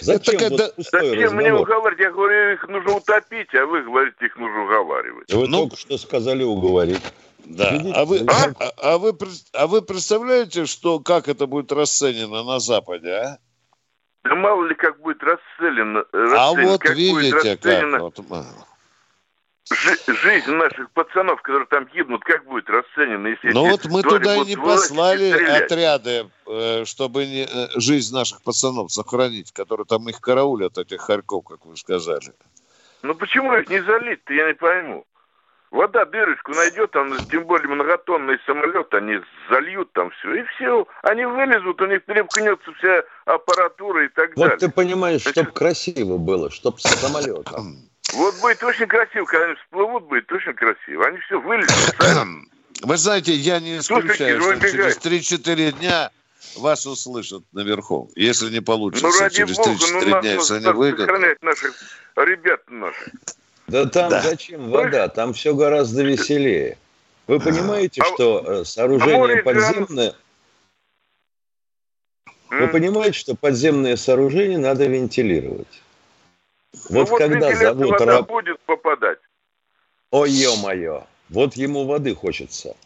Зачем, 0.00 0.34
это 0.34 0.48
когда... 0.48 0.70
Зачем 0.76 1.36
мне 1.36 1.54
уговаривать? 1.54 2.00
Я 2.00 2.10
говорю, 2.10 2.52
их 2.52 2.68
нужно 2.68 2.96
утопить, 2.96 3.54
а 3.54 3.64
вы 3.64 3.82
говорите, 3.82 4.26
их 4.26 4.36
нужно 4.36 4.64
уговаривать. 4.64 5.32
Вы 5.32 5.48
ну... 5.48 5.60
только 5.60 5.76
что 5.76 5.96
сказали 5.96 6.42
уговорить. 6.42 7.02
Да. 7.46 7.78
а 7.94 8.04
вы, 8.04 8.20
а? 8.26 8.52
А, 8.58 8.94
а, 8.94 8.98
вы, 8.98 9.12
а 9.52 9.66
вы 9.66 9.82
представляете, 9.82 10.66
что, 10.66 10.98
как 11.00 11.28
это 11.28 11.46
будет 11.46 11.72
расценено 11.72 12.42
на 12.42 12.58
Западе, 12.58 13.10
а? 13.10 13.38
Да 14.24 14.34
мало 14.34 14.64
ли 14.64 14.74
как 14.74 15.00
будет 15.00 15.22
расцелено. 15.22 16.04
А 16.12 16.52
вот 16.52 16.80
как 16.80 16.96
видите, 16.96 17.56
как. 17.58 18.00
Вот, 18.00 18.18
жизнь 19.70 20.52
наших 20.52 20.90
пацанов, 20.90 21.40
которые 21.42 21.66
там 21.66 21.86
гибнут, 21.86 22.22
как 22.24 22.44
будет 22.44 22.68
расценена, 22.68 23.28
если 23.28 23.52
Ну 23.52 23.70
вот 23.70 23.84
мы 23.86 24.02
туда 24.02 24.36
и 24.36 24.44
не 24.44 24.56
послали 24.56 25.30
отряды, 25.30 26.30
э, 26.46 26.84
чтобы 26.84 27.26
не, 27.26 27.44
э, 27.44 27.68
жизнь 27.76 28.14
наших 28.14 28.42
пацанов 28.42 28.92
сохранить, 28.92 29.52
которые 29.52 29.86
там 29.86 30.08
их 30.08 30.20
караулят, 30.20 30.78
этих 30.78 31.00
хорьков, 31.00 31.44
как 31.44 31.64
вы 31.64 31.76
сказали. 31.76 32.32
Ну 33.02 33.14
почему 33.14 33.54
их 33.54 33.68
не 33.68 33.80
залить-то, 33.80 34.32
я 34.34 34.48
не 34.48 34.54
пойму. 34.54 35.06
Вода 35.70 36.04
дырочку 36.04 36.52
найдет, 36.52 36.92
там, 36.92 37.12
тем 37.30 37.46
более 37.46 37.66
многотонный 37.68 38.38
самолет, 38.46 38.94
они 38.94 39.18
зальют 39.50 39.92
там 39.92 40.10
все, 40.10 40.34
и 40.36 40.44
все. 40.54 40.86
Они 41.02 41.24
вылезут, 41.24 41.82
у 41.82 41.86
них 41.86 42.04
перемкнется 42.04 42.72
вся 42.74 43.02
аппаратура 43.24 44.04
и 44.04 44.08
так 44.08 44.28
вот 44.36 44.36
далее. 44.36 44.50
Вот 44.52 44.60
ты 44.60 44.70
понимаешь, 44.70 45.22
чтобы 45.22 45.50
красиво 45.50 46.16
было, 46.16 46.50
чтобы 46.50 46.78
с 46.78 46.82
самолетом. 46.82 47.88
Вот 48.14 48.40
будет 48.40 48.62
очень 48.62 48.86
красиво, 48.86 49.24
когда 49.24 49.46
они 49.46 49.54
всплывут, 49.56 50.04
будет 50.04 50.30
очень 50.30 50.54
красиво. 50.54 51.06
Они 51.06 51.18
все 51.18 51.40
вылезут. 51.40 51.96
Вы 52.82 52.96
знаете, 52.96 53.32
я 53.32 53.60
не 53.60 53.78
исключаю, 53.78 54.40
что 54.40 54.60
через 54.60 54.98
3-4 54.98 55.78
дня 55.78 56.10
вас 56.56 56.86
услышат 56.86 57.42
наверху, 57.52 58.10
если 58.14 58.50
не 58.50 58.60
получится. 58.60 59.06
Ну, 59.06 59.20
ради 59.20 59.36
через 59.36 59.58
3-4 59.58 59.78
ну, 59.92 60.20
дня, 60.20 60.32
если 60.34 60.56
они 60.56 60.66
выйдут. 60.66 61.08
наших 61.42 61.74
ребят 62.16 62.60
наших. 62.68 63.08
Да 63.66 63.86
там 63.86 64.10
да. 64.10 64.20
зачем 64.20 64.70
вода? 64.70 65.08
Там 65.08 65.32
все 65.32 65.54
гораздо 65.54 66.02
веселее. 66.02 66.76
Вы 67.26 67.40
понимаете, 67.40 68.02
а, 68.02 68.04
что 68.04 68.44
э, 68.46 68.64
сооружение 68.64 69.40
а 69.40 69.42
подземное... 69.42 70.14
Вы 72.50 72.68
понимаете, 72.68 73.18
что 73.18 73.34
подземное 73.34 73.96
сооружение 73.96 74.58
надо 74.58 74.86
вентилировать. 74.86 75.82
Вот, 76.90 77.10
ну, 77.10 77.16
когда 77.16 77.48
вот 77.48 77.56
завод... 77.56 77.90
вода 77.90 78.04
раб... 78.04 78.28
будет 78.28 78.60
попадать. 78.60 79.18
Ой, 80.10 80.30
ё-моё, 80.30 81.04
вот 81.28 81.54
ему 81.54 81.86
воды 81.86 82.14
хочется. 82.14 82.76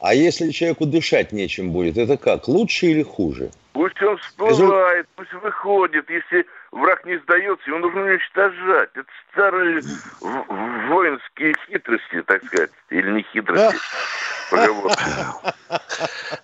А 0.00 0.14
если 0.14 0.50
человеку 0.50 0.86
дышать 0.86 1.32
нечем 1.32 1.70
будет, 1.70 1.96
это 1.96 2.16
как, 2.16 2.48
лучше 2.48 2.86
или 2.86 3.02
хуже? 3.02 3.50
Пусть 3.72 4.00
он 4.02 4.18
всплывает, 4.18 5.06
пусть 5.16 5.32
выходит. 5.32 6.08
Если 6.10 6.46
враг 6.72 7.04
не 7.06 7.18
сдается, 7.20 7.70
его 7.70 7.78
нужно 7.78 8.02
уничтожать. 8.02 8.90
Это 8.94 9.08
старые 9.32 9.82
воинские 10.20 11.54
хитрости, 11.66 12.22
так 12.22 12.44
сказать, 12.44 12.70
или 12.90 13.10
не 13.10 13.22
хитрости. 13.32 13.76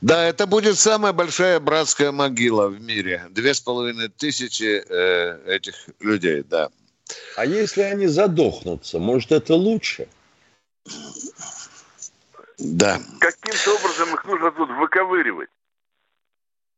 Да, 0.01 0.25
это 0.25 0.47
будет 0.47 0.79
самая 0.79 1.13
большая 1.13 1.61
братская 1.61 2.13
могила 2.13 2.69
в 2.69 2.81
мире. 2.81 3.27
Две 3.31 3.53
с 3.53 3.61
половиной 3.61 4.09
тысячи 4.09 4.83
э, 4.89 5.55
этих 5.55 5.75
людей, 6.01 6.43
да. 6.43 6.71
А 7.37 7.47
если 7.47 7.83
они 7.83 8.07
задохнутся, 8.07 8.99
может, 8.99 9.33
это 9.33 9.55
лучше? 9.55 10.09
Да. 12.59 13.01
Каким-то 13.21 13.77
образом 13.77 14.15
их 14.15 14.25
нужно 14.25 14.51
тут 14.53 14.69
выковыривать. 14.71 15.49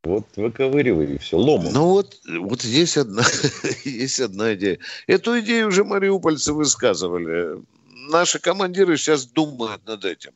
Вот 0.04 0.26
выковыривай 0.34 1.14
и 1.14 1.18
все, 1.18 1.36
ломом. 1.36 1.72
Ну 1.72 1.86
вот, 1.90 2.20
вот 2.26 2.64
есть 2.64 2.96
одна, 2.96 3.22
есть 3.84 4.20
одна 4.20 4.54
идея. 4.54 4.78
Эту 5.06 5.38
идею 5.40 5.68
уже 5.68 5.84
мариупольцы 5.84 6.52
высказывали. 6.52 7.62
Наши 8.10 8.40
командиры 8.40 8.96
сейчас 8.96 9.26
думают 9.26 9.86
над 9.86 10.04
этим. 10.04 10.32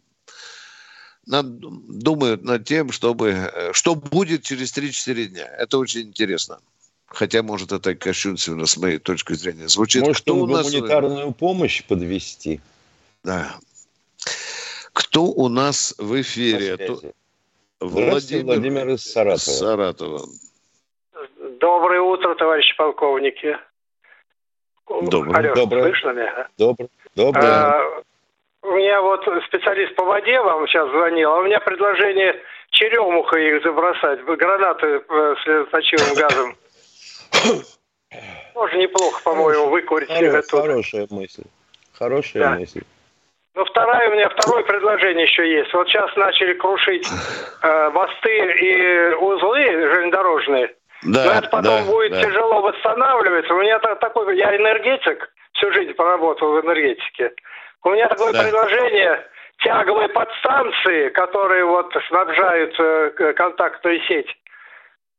Над, 1.27 1.59
думают 1.59 2.45
над 2.45 2.65
тем, 2.65 2.93
чтобы, 2.93 3.31
э, 3.31 3.73
что 3.73 3.97
будет 3.97 4.45
через 4.45 4.73
3-4 4.77 5.27
дня. 5.27 5.47
Это 5.59 5.79
очень 5.79 6.03
интересно. 6.03 6.61
Хотя, 7.07 7.43
может, 7.43 7.73
это 7.73 7.95
кощунственно 7.95 8.67
с 8.67 8.77
моей 8.77 8.99
точки 8.99 9.33
зрения 9.35 9.69
звучит. 9.69 10.03
Может, 10.03 10.23
Кто 10.23 10.37
у 10.37 10.47
нас... 10.47 10.71
гуманитарную 10.71 11.33
помощь 11.33 11.85
подвести? 11.85 12.61
Да. 13.23 13.57
Кто 14.93 15.25
у 15.25 15.49
нас 15.49 15.95
в 15.99 16.21
эфире? 16.21 16.77
Владимир, 17.81 18.45
Владимир 18.45 18.89
из 18.89 19.05
Саратова. 19.05 19.39
Саратова. 19.39 20.21
Доброе 21.61 22.01
утро, 22.01 22.35
товарищи 22.35 22.75
полковники. 22.77 23.57
Доброе. 24.89 25.37
Алло, 25.37 25.55
Доброе. 25.55 25.83
слышно 25.85 26.13
меня? 26.13 26.49
Доброе. 26.57 26.89
Доброе. 27.15 27.45
А, 27.45 28.03
у 28.63 28.71
меня 28.71 29.01
вот 29.03 29.23
специалист 29.47 29.95
по 29.97 30.05
воде 30.05 30.41
вам 30.41 30.67
сейчас 30.67 30.89
звонил, 30.91 31.31
а 31.31 31.41
у 31.41 31.45
меня 31.45 31.61
предложение 31.61 32.35
черемуха 32.71 33.39
их 33.39 33.63
забросать, 33.63 34.25
гранаты 34.25 34.87
э, 34.87 35.35
с 35.39 35.45
слезоточивым 35.45 36.15
газом. 36.15 36.57
Тоже 38.55 38.77
неплохо, 38.79 39.23
по-моему, 39.23 39.69
выкурить 39.69 40.09
сигарету. 40.09 40.57
Хорошая 40.57 41.07
мысль. 41.11 41.45
Хорошая 41.93 42.43
да. 42.43 42.51
мысль. 42.57 42.83
Ну, 43.55 43.65
вторая 43.65 44.11
у 44.11 44.13
меня, 44.13 44.29
второе 44.29 44.63
предложение 44.65 45.25
еще 45.25 45.51
есть. 45.51 45.73
Вот 45.73 45.89
сейчас 45.89 46.15
начали 46.17 46.53
крушить 46.55 47.09
э, 47.63 47.91
мосты 47.91 48.53
и 48.61 49.15
узлы 49.15 49.65
железнодорожные. 49.65 50.75
Да, 51.03 51.25
Но 51.25 51.33
это 51.33 51.49
потом 51.49 51.85
да, 51.85 51.85
будет 51.85 52.13
да. 52.13 52.23
тяжело 52.23 52.61
восстанавливаться. 52.61 53.55
У 53.55 53.61
меня 53.61 53.79
такой, 53.79 54.37
я 54.37 54.55
энергетик, 54.57 55.33
всю 55.55 55.73
жизнь 55.73 55.95
поработал 55.95 56.53
в 56.53 56.65
энергетике. 56.65 57.33
У 57.83 57.91
меня 57.91 58.09
такое 58.09 58.33
да. 58.33 58.43
предложение, 58.43 59.27
тяговые 59.59 60.09
подстанции, 60.09 61.09
которые 61.11 61.65
вот 61.65 61.95
снабжают 62.09 62.75
э, 62.79 63.33
контактную 63.35 64.01
сеть, 64.03 64.29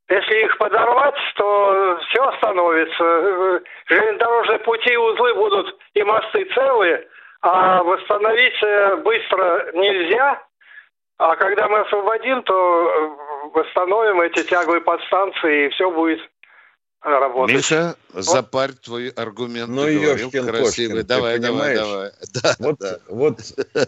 если 0.10 0.46
их 0.46 0.58
подорвать, 0.58 1.16
то 1.36 2.00
все 2.10 2.24
остановится. 2.24 3.64
Железнодорожные 3.88 4.60
пути 4.60 4.94
и 4.94 4.98
узлы 4.98 5.34
будут 5.34 5.78
и 5.94 6.04
мосты 6.04 6.46
целые, 6.54 7.08
а 7.42 7.84
восстановить 7.84 8.64
э, 8.64 8.96
быстро 8.98 9.72
нельзя. 9.74 10.42
А 11.18 11.36
когда 11.36 11.68
мы 11.68 11.80
освободим, 11.80 12.44
то 12.44 12.54
э, 12.54 13.50
восстановим 13.54 14.22
эти 14.22 14.44
тяговые 14.44 14.82
подстанции, 14.82 15.66
и 15.66 15.70
все 15.70 15.92
будет 15.92 16.20
работать. 17.02 17.56
Миша, 17.56 17.96
вот. 18.14 18.24
запарь 18.24 18.72
твой 18.72 19.10
аргумент. 19.10 19.70
Ну, 19.70 19.88
Ёшкин 19.88 20.48
красивый. 20.48 21.04
Кошкин, 21.04 21.08
давай, 21.08 21.40
давай, 21.40 21.76
давай. 21.76 22.12
Да, 22.42 22.56
вот, 22.60 22.78
да. 22.80 22.98
вот 23.10 23.40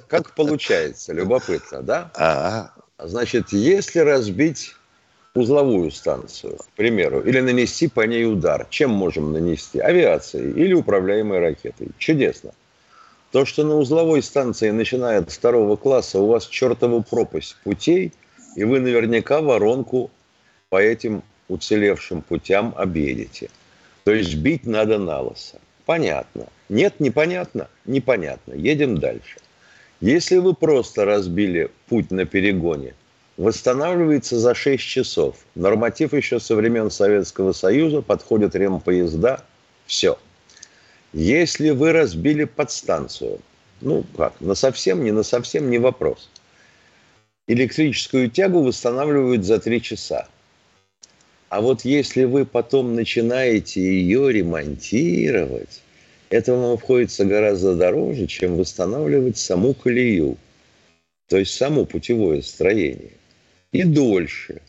как 0.10 0.36
получается, 0.36 1.14
любопытно, 1.14 1.82
да? 1.82 2.12
А, 2.18 2.72
Значит, 3.02 3.50
если 3.54 4.00
разбить 4.00 4.76
узловую 5.36 5.92
станцию, 5.92 6.58
к 6.58 6.70
примеру, 6.76 7.22
или 7.22 7.40
нанести 7.40 7.88
по 7.88 8.02
ней 8.02 8.26
удар. 8.26 8.68
Чем 8.70 8.92
можем 8.92 9.32
нанести? 9.32 9.80
Авиацией 9.80 10.52
или 10.52 10.74
управляемой 10.74 11.40
ракетой. 11.40 11.90
Чудесно. 11.98 12.52
То, 13.32 13.46
что 13.46 13.64
на 13.64 13.76
узловой 13.76 14.24
станции, 14.24 14.72
начиная 14.72 15.20
от 15.20 15.32
второго 15.32 15.76
класса, 15.76 16.20
у 16.20 16.28
вас 16.28 16.48
чертова 16.48 17.02
пропасть 17.02 17.56
путей, 17.64 18.12
и 18.56 18.64
вы 18.64 18.80
наверняка 18.80 19.42
воронку 19.42 20.10
по 20.70 20.82
этим 20.82 21.22
уцелевшим 21.48 22.22
путям 22.22 22.74
объедете. 22.76 23.50
То 24.04 24.12
есть 24.12 24.36
бить 24.36 24.66
надо 24.66 24.98
на 24.98 25.22
лосо. 25.22 25.60
Понятно. 25.86 26.48
Нет, 26.70 27.00
непонятно? 27.00 27.68
Непонятно. 27.86 28.54
Едем 28.54 28.98
дальше. 28.98 29.38
Если 30.02 30.38
вы 30.38 30.54
просто 30.56 31.06
разбили 31.06 31.70
путь 31.88 32.10
на 32.10 32.26
перегоне 32.26 32.94
восстанавливается 33.40 34.38
за 34.38 34.54
6 34.54 34.84
часов. 34.84 35.38
Норматив 35.56 36.14
еще 36.14 36.42
со 36.42 36.56
времен 36.56 36.92
Советского 36.92 37.54
Союза, 37.54 38.02
подходят 38.02 38.54
ремпоезда, 38.54 39.46
все. 39.86 40.20
Если 41.14 41.70
вы 41.70 41.94
разбили 41.94 42.44
подстанцию, 42.44 43.40
ну 43.80 44.04
как, 44.18 44.34
на 44.42 44.56
совсем, 44.56 45.06
не 45.06 45.12
на 45.12 45.24
совсем, 45.24 45.70
не 45.70 45.78
вопрос. 45.78 46.30
Электрическую 47.48 48.30
тягу 48.30 48.62
восстанавливают 48.62 49.46
за 49.46 49.60
3 49.60 49.82
часа. 49.82 50.28
А 51.48 51.62
вот 51.62 51.86
если 51.86 52.26
вы 52.26 52.46
потом 52.46 52.94
начинаете 52.94 53.82
ее 53.82 54.34
ремонтировать, 54.34 55.82
это 56.30 56.54
вам 56.54 56.74
обходится 56.74 57.24
гораздо 57.24 57.76
дороже, 57.76 58.28
чем 58.28 58.58
восстанавливать 58.58 59.38
саму 59.38 59.74
колею, 59.74 60.38
то 61.30 61.38
есть 61.38 61.56
само 61.56 61.86
путевое 61.86 62.42
строение 62.42 63.14
и 63.72 63.84
дольше. 63.84 64.62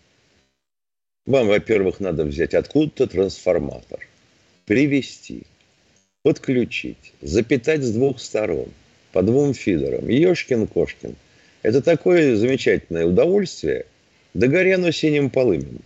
Вам, 1.27 1.49
во-первых, 1.49 2.01
надо 2.01 2.25
взять 2.25 2.55
откуда-то 2.55 3.07
трансформатор, 3.07 4.07
привести, 4.67 5.43
подключить, 6.23 7.13
запитать 7.21 7.83
с 7.83 7.93
двух 7.93 8.21
сторон, 8.21 8.69
по 9.13 9.23
двум 9.23 9.55
фидерам. 9.55 10.09
Ешкин-кошкин. 10.09 11.15
Это 11.63 11.83
такое 11.83 12.37
замечательное 12.37 13.07
удовольствие. 13.07 13.87
Да 14.35 14.47
горе 14.47 14.77
оно 14.77 14.91
синим 14.91 15.31
полымем. 15.31 15.81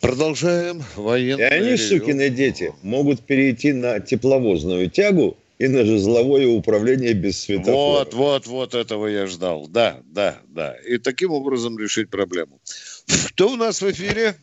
Продолжаем 0.00 0.82
военный 0.96 1.42
И 1.42 1.46
они, 1.46 1.76
сукины 1.76 2.30
дети, 2.30 2.72
могут 2.82 3.20
перейти 3.20 3.74
на 3.74 4.00
тепловозную 4.00 4.90
тягу 4.90 5.36
и 5.60 5.68
на 5.68 5.84
жезловое 5.84 6.46
управление 6.46 7.12
без 7.12 7.42
светофора. 7.42 7.74
Вот, 7.74 8.14
вот, 8.14 8.46
вот 8.46 8.74
этого 8.74 9.06
я 9.06 9.26
ждал. 9.26 9.68
Да, 9.68 9.98
да, 10.04 10.36
да. 10.48 10.74
И 10.88 10.96
таким 10.96 11.32
образом 11.32 11.78
решить 11.78 12.10
проблему. 12.10 12.60
Кто 13.28 13.50
у 13.50 13.56
нас 13.56 13.82
в 13.82 13.90
эфире? 13.90 14.36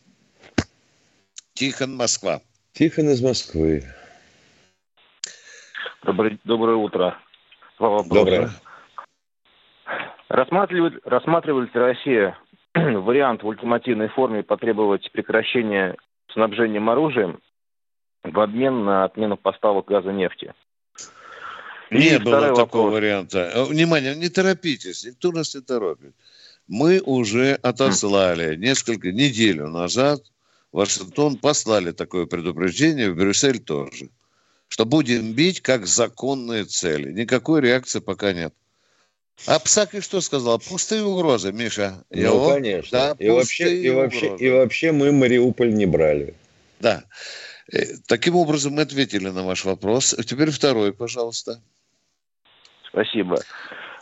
Тихон, 1.54 1.96
Москва. 1.96 2.40
Тихон 2.72 3.10
из 3.10 3.20
Москвы. 3.20 3.82
Добрый, 6.04 6.38
доброе 6.44 6.76
утро. 6.76 7.18
Доброе. 7.80 8.50
Рассматривает, 10.28 11.04
рассматривает 11.04 11.74
ли 11.74 11.80
Россия 11.80 12.38
вариант 12.74 13.42
в 13.42 13.46
ультимативной 13.48 14.08
форме 14.08 14.44
потребовать 14.44 15.10
прекращения 15.10 15.96
снабжением 16.32 16.88
оружием 16.88 17.40
в 18.22 18.38
обмен 18.38 18.84
на 18.84 19.02
отмену 19.02 19.36
поставок 19.36 19.86
газа 19.86 20.12
нефти? 20.12 20.54
Не 21.90 22.18
было 22.18 22.48
такого 22.48 22.86
вопрос. 22.86 22.92
варианта. 22.92 23.50
Э, 23.54 23.64
внимание, 23.64 24.14
не 24.14 24.28
торопитесь, 24.28 25.04
никто 25.04 25.32
нас 25.32 25.54
не 25.54 25.60
торопит. 25.60 26.14
Мы 26.66 27.00
уже 27.00 27.54
отослали 27.62 28.56
несколько 28.56 29.10
недель 29.10 29.62
назад 29.62 30.22
Вашингтон 30.72 31.38
послали 31.38 31.92
такое 31.92 32.26
предупреждение, 32.26 33.10
в 33.10 33.16
Брюссель 33.16 33.58
тоже, 33.58 34.10
что 34.68 34.84
будем 34.84 35.32
бить 35.32 35.60
как 35.60 35.86
законные 35.86 36.64
цели. 36.64 37.10
Никакой 37.12 37.62
реакции 37.62 38.00
пока 38.00 38.32
нет. 38.32 38.52
А 39.46 39.58
Псаки 39.60 40.00
что 40.00 40.20
сказал? 40.20 40.58
Пустые 40.58 41.04
угрозы, 41.04 41.52
Миша. 41.52 42.04
Ну, 42.10 42.20
Его? 42.20 42.50
конечно. 42.50 42.98
Да, 42.98 43.16
и, 43.18 43.30
вообще, 43.30 43.82
и, 43.82 43.88
вообще, 43.90 44.36
и 44.36 44.50
вообще 44.50 44.92
мы 44.92 45.12
Мариуполь 45.12 45.72
не 45.72 45.86
брали. 45.86 46.34
Да. 46.80 47.04
Э, 47.72 47.96
таким 48.06 48.34
образом, 48.34 48.74
мы 48.74 48.82
ответили 48.82 49.28
на 49.28 49.44
ваш 49.44 49.64
вопрос. 49.64 50.14
Теперь 50.26 50.50
второй, 50.50 50.92
пожалуйста. 50.92 51.62
Спасибо. 52.98 53.36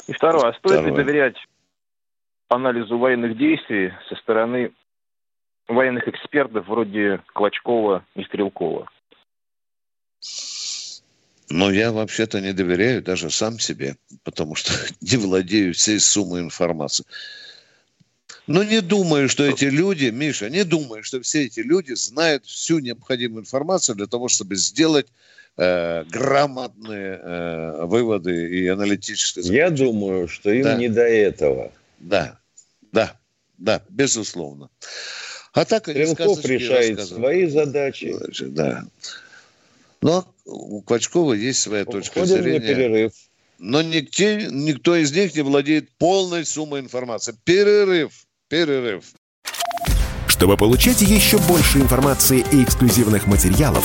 И 0.06 0.12
второе, 0.12 0.48
а 0.48 0.52
стоит 0.54 0.80
второе. 0.80 0.90
ли 0.90 0.96
доверять 0.96 1.36
анализу 2.48 2.96
военных 2.96 3.36
действий 3.36 3.92
со 4.08 4.16
стороны 4.16 4.72
военных 5.68 6.08
экспертов 6.08 6.66
вроде 6.66 7.20
Клочкова 7.34 8.04
и 8.14 8.24
Стрелкова? 8.24 8.88
Но 11.50 11.70
я 11.70 11.92
вообще-то 11.92 12.40
не 12.40 12.52
доверяю 12.52 13.02
даже 13.02 13.30
сам 13.30 13.58
себе, 13.58 13.96
потому 14.24 14.54
что 14.54 14.72
не 15.02 15.18
владею 15.18 15.74
всей 15.74 16.00
суммой 16.00 16.40
информации. 16.40 17.04
Но 18.46 18.62
не 18.62 18.80
думаю, 18.80 19.28
что 19.28 19.44
эти 19.44 19.64
люди, 19.64 20.06
Миша, 20.06 20.48
не 20.48 20.64
думаю, 20.64 21.02
что 21.02 21.20
все 21.20 21.44
эти 21.46 21.60
люди 21.60 21.92
знают 21.92 22.46
всю 22.46 22.78
необходимую 22.78 23.42
информацию 23.42 23.96
для 23.96 24.06
того, 24.06 24.28
чтобы 24.28 24.54
сделать 24.54 25.08
э, 25.56 26.04
грамотные 26.04 27.20
э, 27.22 27.84
выводы 27.84 28.48
и 28.48 28.66
аналитические. 28.68 29.44
Я 29.44 29.70
думаю, 29.70 30.28
что 30.28 30.50
им 30.50 30.64
да. 30.64 30.74
не 30.76 30.88
до 30.88 31.02
этого. 31.02 31.72
Да, 31.98 32.38
да, 32.92 33.16
да, 33.58 33.82
безусловно. 33.88 34.70
А 35.52 35.64
так 35.64 35.88
Стрелков 35.88 36.44
решает 36.44 37.00
свои 37.06 37.46
задачи. 37.46 38.14
Да. 38.48 38.84
Но 40.02 40.26
у 40.44 40.82
Клочкова 40.82 41.32
есть 41.32 41.60
своя 41.60 41.84
точка 41.84 42.18
Уходим 42.18 42.42
зрения. 42.42 42.60
на 42.60 42.66
перерыв. 42.66 43.12
Но 43.58 43.80
никто, 43.80 44.24
никто 44.24 44.96
из 44.96 45.12
них 45.12 45.34
не 45.34 45.40
владеет 45.40 45.90
полной 45.96 46.44
суммой 46.44 46.80
информации. 46.80 47.34
Перерыв. 47.44 48.12
Перерыв. 48.48 49.04
Чтобы 50.28 50.58
получать 50.58 51.00
еще 51.00 51.38
больше 51.38 51.78
информации 51.78 52.44
и 52.52 52.62
эксклюзивных 52.62 53.26
материалов, 53.26 53.84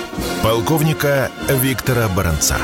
Полковника 0.43 1.29
Виктора 1.49 2.07
Баранца. 2.17 2.55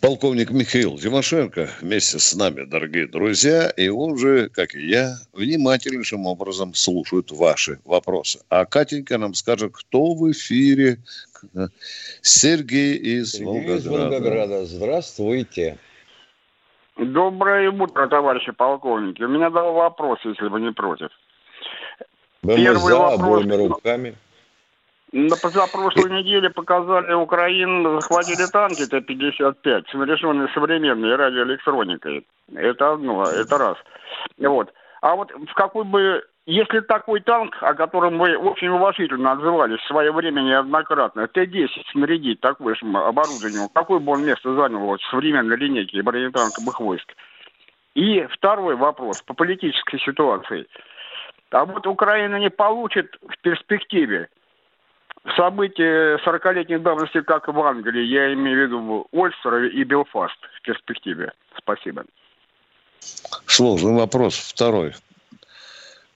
Полковник 0.00 0.50
Михаил 0.50 0.96
Тимошенко 0.96 1.68
вместе 1.82 2.18
с 2.18 2.34
нами, 2.34 2.64
дорогие 2.64 3.06
друзья, 3.06 3.68
и 3.76 3.88
он 3.88 4.16
же, 4.16 4.48
как 4.48 4.74
и 4.74 4.86
я, 4.86 5.16
внимательнейшим 5.34 6.24
образом 6.26 6.72
слушает 6.72 7.30
ваши 7.30 7.78
вопросы. 7.84 8.40
А 8.48 8.64
Катенька 8.64 9.18
нам 9.18 9.34
скажет, 9.34 9.72
кто 9.74 10.14
в 10.14 10.30
эфире. 10.32 10.98
Сергей 12.22 12.94
из 12.96 13.32
Сергей 13.32 13.46
Волгограда. 13.46 13.76
из 13.76 13.86
Волгограда. 13.86 14.64
Здравствуйте. 14.64 15.76
Доброе 16.96 17.70
утро, 17.70 18.08
товарищи 18.08 18.52
полковники. 18.52 19.22
У 19.22 19.28
меня 19.28 19.50
два 19.50 19.72
вопроса, 19.72 20.30
если 20.30 20.48
вы 20.48 20.62
не 20.62 20.72
против. 20.72 21.10
Мы 22.40 22.56
Первый 22.56 22.92
за 22.92 22.96
вопрос. 22.96 23.42
обоими 23.42 23.54
руками. 23.54 24.14
На 25.16 25.34
позапрошлой 25.34 26.10
неделе 26.10 26.50
показали 26.50 27.14
Украину, 27.14 28.02
захватили 28.02 28.44
танки 28.52 28.84
Т-55, 28.84 29.84
снаряженные 29.90 30.48
современной 30.48 31.16
радиоэлектроникой. 31.16 32.26
Это 32.54 32.92
одно, 32.92 33.24
это 33.24 33.56
раз. 33.56 33.78
Вот. 34.36 34.74
А 35.00 35.16
вот 35.16 35.30
в 35.30 35.54
какой 35.54 35.84
бы 35.84 36.22
если 36.44 36.80
такой 36.80 37.20
танк, 37.20 37.56
о 37.62 37.72
котором 37.72 38.18
вы 38.18 38.36
очень 38.36 38.68
уважительно 38.68 39.32
отзывались 39.32 39.80
в 39.80 39.86
свое 39.86 40.12
время 40.12 40.42
неоднократно, 40.42 41.26
Т-10 41.28 41.68
снарядить 41.92 42.40
такое 42.40 42.76
оборудование, 42.82 43.68
какое 43.74 44.00
бы 44.00 44.12
он 44.12 44.26
место 44.26 44.54
занял 44.54 44.80
вот, 44.80 45.00
в 45.00 45.10
современной 45.10 45.56
линейке 45.56 46.02
бронетанковых 46.02 46.78
войск? 46.78 47.10
И 47.94 48.26
второй 48.32 48.76
вопрос 48.76 49.22
по 49.22 49.32
политической 49.32 49.98
ситуации. 49.98 50.66
А 51.52 51.64
вот 51.64 51.86
Украина 51.86 52.36
не 52.36 52.50
получит 52.50 53.16
в 53.26 53.40
перспективе 53.40 54.28
события 55.34 56.18
40-летней 56.24 56.78
давности, 56.78 57.20
как 57.22 57.48
в 57.48 57.60
Англии, 57.60 58.04
я 58.04 58.32
имею 58.34 58.58
в 58.58 58.62
виду 58.62 59.06
Ольстер 59.12 59.64
и 59.64 59.84
Белфаст 59.84 60.38
в 60.58 60.62
перспективе. 60.62 61.32
Спасибо. 61.56 62.04
Сложный 63.46 63.94
вопрос. 63.94 64.36
Второй. 64.36 64.94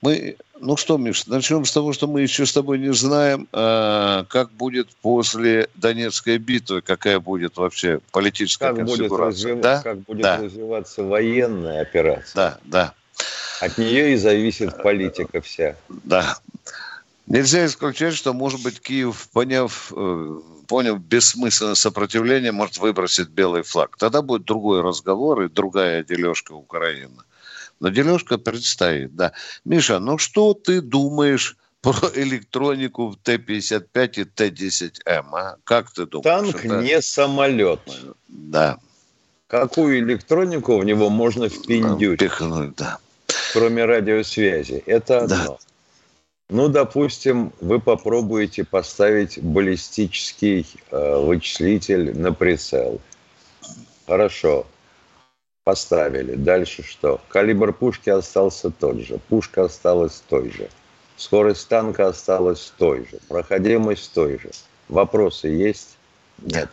Мы, 0.02 0.36
ну 0.58 0.76
что, 0.78 0.96
Миш, 0.96 1.26
начнем 1.26 1.64
с 1.64 1.72
того, 1.72 1.92
что 1.92 2.06
мы 2.06 2.22
еще 2.22 2.46
с 2.46 2.52
тобой 2.54 2.78
не 2.78 2.92
знаем, 2.94 3.48
э, 3.52 4.24
как 4.28 4.50
будет 4.52 4.88
после 5.02 5.68
Донецкой 5.74 6.38
битвы, 6.38 6.80
какая 6.80 7.20
будет 7.20 7.58
вообще 7.58 8.00
политическая 8.10 8.68
как 8.68 8.76
конфигурация. 8.76 9.08
Будет 9.08 9.20
развив... 9.20 9.60
да? 9.60 9.82
Как 9.82 9.98
будет 10.00 10.22
да. 10.22 10.38
развиваться 10.38 11.02
военная 11.02 11.82
операция. 11.82 12.34
Да, 12.34 12.58
да. 12.64 12.94
От 13.60 13.76
нее 13.76 14.14
и 14.14 14.16
зависит 14.16 14.82
политика 14.82 15.42
вся. 15.42 15.76
Да. 15.88 16.38
Нельзя 17.30 17.64
исключать, 17.64 18.14
что, 18.14 18.34
может 18.34 18.60
быть, 18.60 18.80
Киев, 18.80 19.28
поняв, 19.32 19.92
э, 19.96 20.40
понял, 20.66 20.96
бессмысленное 20.96 21.76
сопротивление 21.76 22.50
может 22.50 22.78
выбросить 22.78 23.28
белый 23.28 23.62
флаг. 23.62 23.96
Тогда 23.96 24.20
будет 24.20 24.44
другой 24.44 24.82
разговор 24.82 25.42
и 25.42 25.48
другая 25.48 26.02
дележка 26.02 26.54
Украины. 26.54 27.22
Но 27.78 27.90
дележка 27.90 28.36
предстоит, 28.36 29.14
да. 29.14 29.32
Миша, 29.64 30.00
ну 30.00 30.18
что 30.18 30.54
ты 30.54 30.80
думаешь 30.80 31.56
про 31.82 31.94
электронику 32.16 33.10
в 33.10 33.16
Т-55 33.18 34.10
и 34.16 34.24
Т-10М, 34.24 35.26
а? 35.32 35.56
Как 35.62 35.92
ты 35.92 36.06
думаешь? 36.06 36.24
Танк 36.24 36.64
это... 36.64 36.82
не 36.82 37.00
самолет. 37.00 37.78
Да. 38.26 38.78
Какую 39.46 40.00
электронику 40.00 40.78
в 40.78 40.84
него 40.84 41.10
можно 41.10 41.48
впендюрить? 41.48 42.18
Пихнуть, 42.18 42.74
да. 42.74 42.98
Кроме 43.52 43.84
радиосвязи. 43.84 44.82
Это 44.84 45.18
одно. 45.18 45.36
Да. 45.36 45.69
Ну, 46.50 46.68
допустим, 46.68 47.52
вы 47.60 47.78
попробуете 47.80 48.64
поставить 48.64 49.40
баллистический 49.40 50.66
э, 50.90 51.16
вычислитель 51.24 52.18
на 52.18 52.32
прицел. 52.32 53.00
Хорошо. 54.04 54.66
Поставили. 55.62 56.34
Дальше 56.34 56.82
что? 56.82 57.20
Калибр 57.28 57.72
пушки 57.72 58.10
остался 58.10 58.70
тот 58.70 59.00
же. 59.00 59.20
Пушка 59.28 59.66
осталась 59.66 60.24
той 60.28 60.50
же. 60.50 60.68
Скорость 61.16 61.68
танка 61.68 62.08
осталась 62.08 62.72
той 62.76 63.06
же. 63.08 63.20
Проходимость 63.28 64.12
той 64.12 64.40
же. 64.40 64.50
Вопросы 64.88 65.46
есть? 65.46 65.98
Нет. 66.38 66.68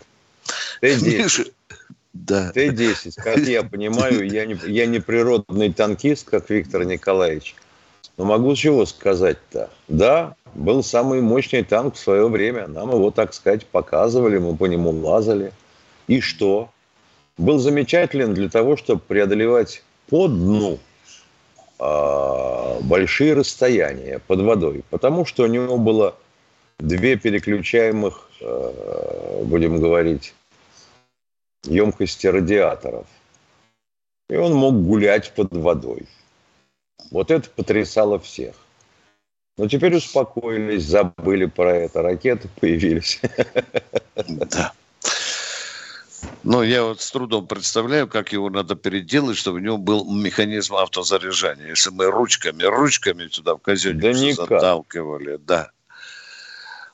Т-10. 0.82 1.54
Да. 2.14 2.52
Т-10, 2.52 3.14
как 3.16 3.38
я 3.40 3.62
понимаю, 3.62 4.28
я 4.28 4.48
не, 4.48 4.58
я 4.66 4.88
не 4.88 5.00
природный 5.00 5.72
танкист, 5.72 6.28
как 6.28 6.50
Виктор 6.50 6.84
Николаевич. 6.84 7.56
Но 8.18 8.26
могу 8.26 8.56
чего 8.56 8.86
сказать-то? 8.86 9.70
Да, 9.88 10.36
был 10.56 10.84
самый 10.84 11.22
мощный 11.22 11.64
танк 11.64 11.96
в 11.96 12.00
свое 12.00 12.28
время. 12.28 12.68
Нам 12.68 12.90
его, 12.90 13.12
так 13.12 13.34
сказать, 13.34 13.66
показывали, 13.68 14.40
мы 14.40 14.56
по 14.56 14.66
нему 14.66 14.90
лазали. 14.90 15.54
И 16.08 16.20
что? 16.20 16.70
Был 17.38 17.60
замечателен 17.60 18.34
для 18.34 18.50
того, 18.50 18.76
чтобы 18.76 19.02
преодолевать 19.02 19.84
по 20.10 20.28
дну 20.28 20.80
э, 21.80 22.80
большие 22.82 23.34
расстояния 23.34 24.20
под 24.26 24.42
водой. 24.42 24.84
Потому 24.90 25.26
что 25.26 25.44
у 25.44 25.48
него 25.48 25.78
было 25.78 26.16
две 26.80 27.18
переключаемых, 27.18 28.32
э, 28.42 29.44
будем 29.44 29.80
говорить, 29.80 30.34
емкости 31.66 32.26
радиаторов. 32.26 33.06
И 34.28 34.36
он 34.36 34.56
мог 34.56 34.74
гулять 34.74 35.32
под 35.36 35.54
водой. 35.56 36.08
Вот 37.12 37.32
это 37.32 37.50
потрясало 37.50 38.20
всех. 38.20 38.56
Но 39.58 39.68
теперь 39.68 39.96
успокоились, 39.96 40.84
забыли 40.84 41.46
про 41.46 41.76
это. 41.76 42.02
Ракеты 42.02 42.50
появились. 42.60 43.20
Да. 44.16 44.74
Но 46.44 46.64
я 46.64 46.84
вот 46.84 47.02
с 47.02 47.12
трудом 47.12 47.48
представляю, 47.48 48.08
как 48.08 48.32
его 48.32 48.50
надо 48.50 48.76
переделать, 48.76 49.38
чтобы 49.38 49.58
у 49.58 49.62
него 49.62 49.78
был 49.78 50.10
механизм 50.12 50.76
автозаряжания. 50.76 51.70
Если 51.70 51.90
мы 51.90 52.06
ручками, 52.06 52.64
ручками 52.64 53.28
туда 53.28 53.56
в 53.56 53.60
казенницу 53.60 54.46
да 54.48 54.60
заталкивали, 54.60 55.38
да. 55.38 55.72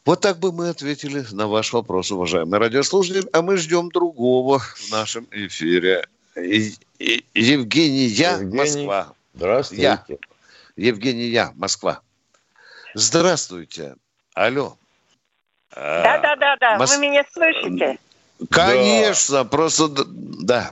Вот 0.06 0.22
так 0.22 0.40
бы 0.40 0.52
мы 0.52 0.70
ответили 0.70 1.26
на 1.32 1.48
ваш 1.48 1.72
вопрос, 1.72 2.12
уважаемые 2.12 2.60
радиослушатели. 2.60 3.26
А 3.32 3.42
мы 3.42 3.58
ждем 3.58 3.90
другого 3.90 4.60
в 4.60 4.92
нашем 4.92 5.28
эфире. 5.32 6.08
И, 6.36 6.74
Евгения, 7.34 8.08
Евгений. 8.08 8.58
Москва. 8.58 9.14
Здравствуйте. 9.34 9.84
Я. 9.84 10.06
Евгений 10.76 11.26
Я, 11.26 11.52
Москва. 11.56 12.02
Здравствуйте. 12.94 13.96
Алло. 14.36 14.78
Да-да-да, 15.76 16.78
Мос... 16.78 16.96
вы 16.96 17.08
меня 17.08 17.24
слышите? 17.32 17.98
Конечно, 18.52 19.44
да. 19.44 19.50
просто 19.50 19.88
да. 19.90 20.72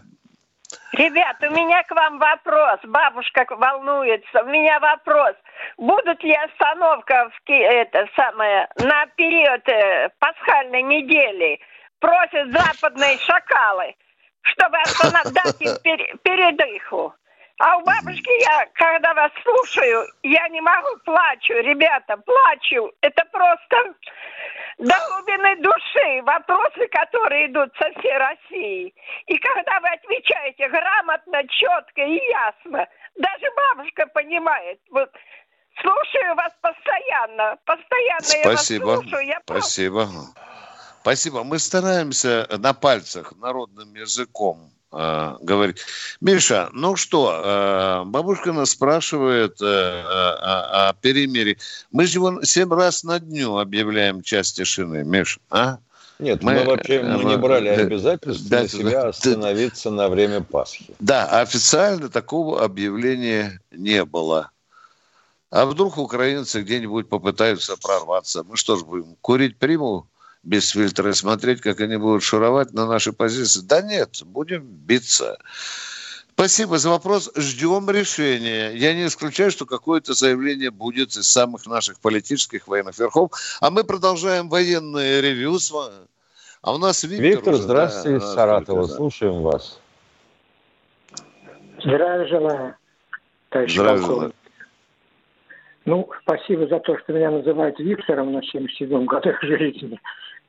Ребят, 0.94 1.38
у 1.42 1.50
меня 1.52 1.84
к 1.84 1.92
вам 1.92 2.20
вопрос. 2.20 2.80
Бабушка 2.84 3.46
волнуется. 3.50 4.44
У 4.44 4.48
меня 4.48 4.80
вопрос. 4.80 5.36
Будут 5.78 6.22
ли 6.24 6.34
остановка 6.34 7.30
в 7.30 7.50
это 7.50 8.08
самое 8.16 8.68
на 8.78 9.06
период 9.16 9.68
э, 9.68 10.10
пасхальной 10.20 10.84
недели? 10.84 11.60
Просят 12.00 12.52
западные 12.52 13.18
шакалы, 13.20 13.96
чтобы 14.42 14.78
остановить 14.80 15.86
им 15.86 16.18
передыху. 16.24 17.14
А 17.64 17.78
у 17.78 17.82
бабушки 17.82 18.42
я, 18.42 18.66
когда 18.74 19.14
вас 19.14 19.32
слушаю, 19.44 20.08
я 20.24 20.48
не 20.50 20.62
могу, 20.62 20.98
плачу, 21.06 21.54
ребята, 21.54 22.18
плачу. 22.18 22.92
Это 23.02 23.24
просто 23.32 23.94
до 24.80 24.96
глубины 25.10 25.56
души 25.58 26.24
вопросы, 26.24 26.88
которые 26.88 27.52
идут 27.52 27.72
со 27.78 27.88
всей 28.00 28.18
России. 28.18 28.96
И 29.28 29.38
когда 29.38 29.80
вы 29.80 29.90
отвечаете 29.90 30.70
грамотно, 30.70 31.48
четко 31.50 32.02
и 32.02 32.20
ясно, 32.32 32.88
даже 33.18 33.46
бабушка 33.56 34.08
понимает. 34.08 34.80
Вот 34.90 35.12
слушаю 35.84 36.34
вас 36.34 36.54
постоянно, 36.62 37.58
постоянно 37.66 38.24
Спасибо. 38.24 38.90
я 38.90 38.96
вас 38.96 39.02
слушаю. 39.04 39.28
Я 39.28 39.40
Спасибо. 39.46 40.06
Просто... 40.08 40.42
Спасибо. 41.02 41.44
Мы 41.44 41.60
стараемся 41.60 42.48
на 42.58 42.74
пальцах 42.74 43.34
народным 43.38 43.94
языком 43.94 44.72
э, 44.92 45.36
говорить. 45.42 45.78
Миша, 46.20 46.70
ну 46.74 46.96
что, 46.96 47.42
э, 47.44 48.04
бабушка 48.06 48.54
нас 48.54 48.72
спрашивает 48.72 49.62
э, 49.62 49.66
о, 49.66 50.90
о 50.90 50.94
перемирии. 50.94 51.58
Мы 51.92 52.06
же 52.06 52.20
его 52.20 52.44
семь 52.44 52.74
раз 52.74 53.04
на 53.04 53.20
дню 53.20 53.58
объявляем 53.58 54.22
час 54.22 54.52
тишины, 54.52 55.04
Миш, 55.04 55.40
а? 55.50 55.78
Нет, 56.22 56.44
мы, 56.44 56.54
мы 56.54 56.66
вообще 56.66 57.02
мы 57.02 57.24
не 57.24 57.38
брали 57.38 57.70
обязательства 57.70 58.50
да, 58.50 58.62
на 58.62 58.68
себя 58.68 59.08
остановиться 59.08 59.90
да, 59.90 59.96
на 59.96 60.10
время 60.10 60.42
Пасхи. 60.42 60.94
Да, 61.00 61.26
официально 61.42 62.10
такого 62.10 62.64
объявления 62.64 63.60
не 63.72 64.06
было. 64.06 64.52
А 65.50 65.66
вдруг 65.66 65.98
украинцы 65.98 66.62
где-нибудь 66.62 67.10
попытаются 67.10 67.76
прорваться? 67.76 68.44
Мы 68.44 68.56
что 68.56 68.78
ж 68.78 68.84
будем, 68.84 69.16
курить 69.20 69.58
приму 69.58 70.06
без 70.44 70.70
фильтра 70.70 71.10
и 71.10 71.14
смотреть, 71.14 71.62
как 71.62 71.80
они 71.82 71.98
будут 71.98 72.24
шуровать 72.24 72.74
на 72.74 72.86
наши 72.86 73.14
позиции. 73.14 73.62
Да 73.64 73.82
нет, 73.82 74.22
будем 74.26 74.64
биться. 74.64 75.38
Спасибо 76.34 76.78
за 76.80 76.90
вопрос. 76.90 77.32
Ждем 77.36 77.90
решения. 77.90 78.72
Я 78.72 78.96
не 78.96 79.06
исключаю, 79.06 79.52
что 79.52 79.66
какое-то 79.66 80.14
заявление 80.14 80.72
будет 80.72 81.10
из 81.10 81.30
самых 81.30 81.68
наших 81.68 82.00
политических 82.00 82.68
военных 82.68 82.98
верхов. 82.98 83.32
А 83.60 83.70
мы 83.70 83.84
продолжаем 83.84 84.50
военное 84.50 85.22
ревью. 85.22 85.58
А 86.64 86.74
у 86.74 86.78
нас 86.78 87.04
Виктор. 87.04 87.26
Виктор, 87.26 87.54
уже, 87.54 87.64
здравствуйте 87.64 88.20
да, 88.20 88.26
из 88.26 88.34
Саратова. 88.34 88.88
Да. 88.88 88.94
Слушаем 88.94 89.42
вас. 89.42 89.80
Здравия 91.80 92.28
желаю, 92.28 92.76
товарищ 93.50 93.74
Здравия 93.74 94.02
желаю. 94.02 94.34
Ну, 95.86 96.10
спасибо 96.22 96.68
за 96.68 96.80
то, 96.80 96.98
что 97.00 97.14
меня 97.14 97.32
называют 97.32 97.80
Виктором 97.80 98.34
на 98.34 98.44
77 98.44 99.06
годах 99.06 99.42
жизни. 99.42 100.00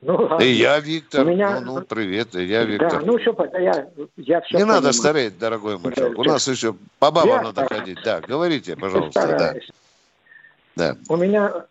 Ну, 0.02 0.16
ладно. 0.16 0.42
И 0.42 0.48
я, 0.48 0.80
Виктор. 0.80 1.24
У 1.24 1.30
меня... 1.30 1.60
Ну, 1.60 1.76
ну, 1.76 1.82
привет, 1.82 2.34
и 2.34 2.42
я, 2.42 2.64
Виктор. 2.64 2.90
Да, 2.90 3.00
ну, 3.00 3.18
все, 3.18 3.32
я, 3.60 3.88
я 4.16 4.40
все 4.40 4.56
Не 4.56 4.62
понимаю. 4.64 4.82
надо 4.82 4.92
стареть, 4.92 5.38
дорогой 5.38 5.78
Да, 5.96 6.08
У 6.08 6.24
нас 6.24 6.48
еще 6.48 6.74
по 6.98 7.12
бабам 7.12 7.28
я 7.28 7.42
надо 7.42 7.64
стараюсь. 7.64 7.80
ходить. 7.80 7.98
Да, 8.04 8.20
говорите, 8.20 8.76
пожалуйста. 8.76 9.26
Да. 9.38 9.54
да. 10.74 10.96
У 11.08 11.16
меня 11.16 11.66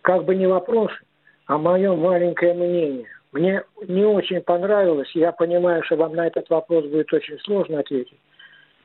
как 0.00 0.24
бы 0.24 0.34
не 0.34 0.46
вопрос, 0.46 0.90
а 1.44 1.58
мое 1.58 1.94
маленькое 1.94 2.54
мнение. 2.54 3.06
Мне 3.32 3.62
не 3.86 4.04
очень 4.04 4.40
понравилось. 4.40 5.10
Я 5.14 5.30
понимаю, 5.30 5.84
что 5.84 5.96
вам 5.96 6.14
на 6.14 6.26
этот 6.26 6.48
вопрос 6.48 6.86
будет 6.86 7.12
очень 7.12 7.38
сложно 7.40 7.80
ответить. 7.80 8.18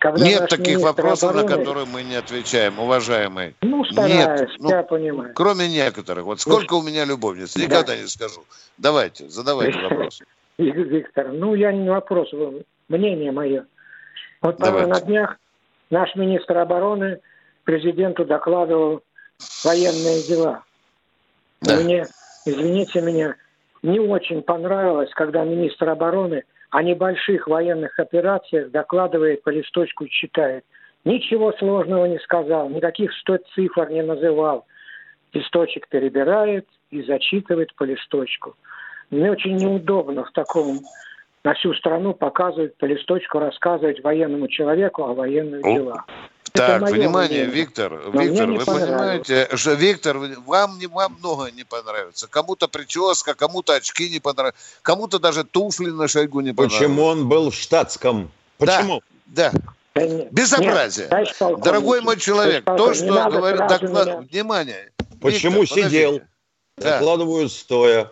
Когда 0.02 0.26
Нет 0.26 0.50
таких 0.50 0.80
вопросов, 0.80 1.30
обороны... 1.30 1.48
на 1.48 1.58
которые 1.58 1.86
мы 1.86 2.02
не 2.02 2.16
отвечаем, 2.16 2.80
уважаемый. 2.80 3.56
Ну, 3.62 3.86
стараюсь, 3.86 4.50
Нет, 4.50 4.50
ну, 4.58 4.70
я 4.72 4.82
понимаю. 4.82 5.32
Кроме 5.36 5.68
некоторых. 5.68 6.26
Вот 6.26 6.42
сколько 6.42 6.74
у 6.74 6.82
меня 6.82 7.06
любовниц, 7.06 7.56
никогда 7.56 7.94
да. 7.94 7.98
не 7.98 8.08
скажу. 8.08 8.44
Давайте, 8.80 9.30
задавайте 9.30 9.78
вопрос. 9.80 10.20
Виктор, 10.58 11.32
ну, 11.32 11.54
я 11.54 11.72
не 11.72 11.88
вопрос, 11.88 12.32
мнение 12.90 13.32
мое. 13.32 13.68
Вот 14.42 14.58
на 14.58 15.02
днях 15.02 15.38
наш 15.92 16.16
министр 16.16 16.58
обороны 16.58 17.20
президенту 17.64 18.26
докладывал 18.26 19.04
военные 19.64 20.24
дела. 20.28 20.64
Да. 21.62 21.76
Мне, 21.76 22.08
извините 22.48 23.02
меня, 23.02 23.36
не 23.84 24.00
очень 24.00 24.42
понравилось, 24.42 25.12
когда 25.14 25.44
министр 25.44 25.90
обороны 25.90 26.44
о 26.71 26.81
небольших 26.81 27.47
военных 27.47 27.99
операциях 27.99 28.71
докладывает 28.71 29.43
по 29.43 29.49
листочку, 29.49 30.07
читает. 30.07 30.63
Ничего 31.03 31.51
сложного 31.53 32.05
не 32.05 32.17
сказал, 32.19 32.69
никаких 32.69 33.13
сто 33.13 33.38
цифр 33.53 33.89
не 33.89 34.01
называл. 34.01 34.65
Листочек 35.34 35.88
перебирает 35.89 36.67
и 36.89 37.01
зачитывает 37.03 37.73
по 37.75 37.84
листочку. 37.84 38.55
Мне 39.10 39.31
очень 39.31 39.57
неудобно 39.57 40.23
в 40.23 40.31
таком 40.31 40.79
на 41.43 41.53
всю 41.55 41.73
страну 41.73 42.13
показывать 42.13 42.77
по 42.77 42.86
листочку, 42.86 43.39
рассказывать 43.39 44.03
военному 44.03 44.47
человеку 44.47 45.03
о 45.03 45.13
военных 45.13 45.63
делах. 45.63 46.05
Так, 46.54 46.82
внимание, 46.82 47.46
мнение. 47.46 47.46
Виктор, 47.46 47.92
Но 48.14 48.22
Виктор, 48.22 48.52
вы 48.52 48.66
понимаете, 48.66 49.50
что 49.56 49.74
Виктор, 49.74 50.18
вам 50.18 50.78
не 50.80 50.88
вам 50.88 51.16
многое 51.20 51.52
не 51.52 51.64
понравится. 51.64 52.28
Кому-то 52.28 52.68
прическа, 52.68 53.34
кому-то 53.34 53.74
очки 53.74 54.10
не 54.10 54.20
понравятся, 54.20 54.60
кому-то 54.82 55.20
даже 55.20 55.44
туфли 55.44 55.90
на 55.90 56.08
Шойгу 56.08 56.42
не 56.42 56.54
понравятся. 56.54 56.80
Почему 56.80 57.04
он 57.04 57.30
был 57.30 57.52
в 57.52 57.56
штатском? 57.56 58.32
Почему? 58.58 59.02
Да, 59.28 59.52
да. 59.96 60.28
Безобразие. 60.32 61.10
Нет, 61.12 61.62
Дорогой 61.62 62.02
мой 62.02 62.18
человек, 62.18 62.66
то, 62.66 62.94
что 62.94 63.30
говорит, 63.30 63.68
доклад... 63.68 64.30
внимание. 64.30 64.92
Почему 65.22 65.62
Виктор, 65.62 65.84
сидел? 65.84 66.22
Да. 66.78 67.00
Докладывают 67.00 67.52
стоя. 67.52 68.10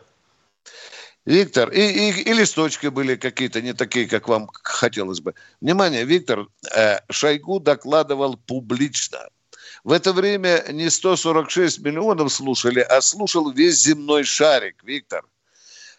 Виктор, 1.29 1.69
и, 1.69 1.79
и, 1.79 2.21
и 2.23 2.33
листочки 2.33 2.87
были 2.87 3.15
какие-то 3.15 3.61
не 3.61 3.73
такие, 3.73 4.07
как 4.07 4.27
вам 4.27 4.49
хотелось 4.63 5.19
бы. 5.19 5.35
Внимание, 5.61 6.03
Виктор, 6.03 6.47
э, 6.75 6.97
Шойгу 7.11 7.59
докладывал 7.59 8.35
публично. 8.35 9.19
В 9.83 9.91
это 9.91 10.11
время 10.11 10.65
не 10.71 10.89
146 10.89 11.81
миллионов 11.81 12.33
слушали, 12.33 12.79
а 12.79 12.99
слушал 13.01 13.51
весь 13.51 13.75
земной 13.75 14.23
шарик, 14.23 14.83
Виктор. 14.83 15.23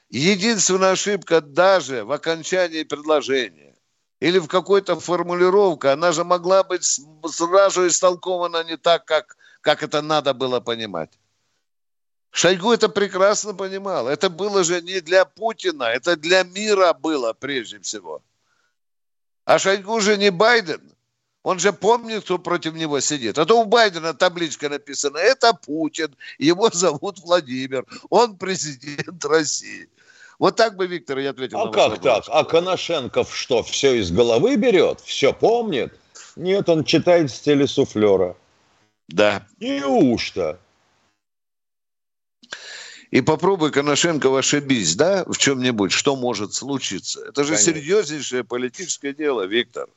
Единственная 0.09 0.93
ошибка 0.93 1.41
даже 1.41 2.05
в 2.05 2.11
окончании 2.11 2.83
предложения 2.83 3.77
или 4.19 4.41
в 4.41 4.49
какой-то 4.49 4.99
формулировке, 4.99 5.91
она 5.91 6.11
же 6.11 6.25
могла 6.25 6.65
быть 6.65 6.83
сразу 7.31 7.87
истолкована 7.87 8.65
не 8.65 8.77
так, 8.77 9.05
как, 9.05 9.37
как 9.61 9.85
это 9.85 10.03
надо 10.03 10.35
было 10.35 10.59
понимать. 10.59 11.20
Шойгу 12.31 12.73
это 12.73 12.89
прекрасно 12.89 13.55
понимал. 13.55 14.09
Это 14.09 14.31
было 14.31 14.65
же 14.65 14.81
не 14.83 15.01
для 15.01 15.25
Путина, 15.25 15.85
это 15.85 16.17
для 16.17 16.45
мира 16.45 16.93
было 16.93 17.33
прежде 17.33 17.81
всего. 17.81 18.23
А 19.45 19.59
Шойгу 19.59 20.01
же 20.01 20.17
не 20.17 20.31
Байден. 20.31 20.81
Он 21.43 21.59
же 21.59 21.73
помнит, 21.73 22.25
кто 22.25 22.39
против 22.39 22.75
него 22.75 23.01
сидит. 23.01 23.39
А 23.39 23.47
то 23.47 23.61
у 23.61 23.65
Байдена 23.65 24.13
табличка 24.13 24.69
написана, 24.69 25.17
это 25.17 25.55
Путин, 25.55 26.15
его 26.39 26.69
зовут 26.71 27.19
Владимир, 27.21 27.87
он 28.11 28.37
президент 28.37 29.25
России. 29.25 29.89
Вот 30.39 30.57
так 30.57 30.77
бы, 30.77 30.87
Виктор, 30.87 31.19
я 31.19 31.31
ответил 31.31 31.59
а 31.59 31.67
на 31.67 31.73
как 31.73 31.91
вопрос. 31.91 32.27
так? 32.27 32.35
А 32.35 32.45
Коношенков 32.45 33.35
что, 33.35 33.63
все 33.63 33.95
из 33.95 34.11
головы 34.11 34.57
берет? 34.57 35.01
Все 35.01 35.33
помнит? 35.33 35.93
Нет, 36.37 36.69
он 36.69 36.85
читает 36.85 37.31
в 37.31 37.35
стиле 37.35 37.67
суфлера. 37.67 38.37
Да. 39.09 39.47
Неужто? 39.59 40.59
И 43.11 43.23
попробуй, 43.23 43.73
Коношенков, 43.73 44.37
ошибись, 44.37 44.95
да, 44.95 45.25
в 45.27 45.37
чем-нибудь, 45.37 45.91
что 45.91 46.15
может 46.15 46.55
случиться. 46.55 47.21
Это 47.29 47.43
же 47.43 47.55
Конечно. 47.55 47.75
серьезнейшее 47.75 48.45
политическое 48.45 49.13
дело, 49.13 49.47
Виктор. 49.47 49.89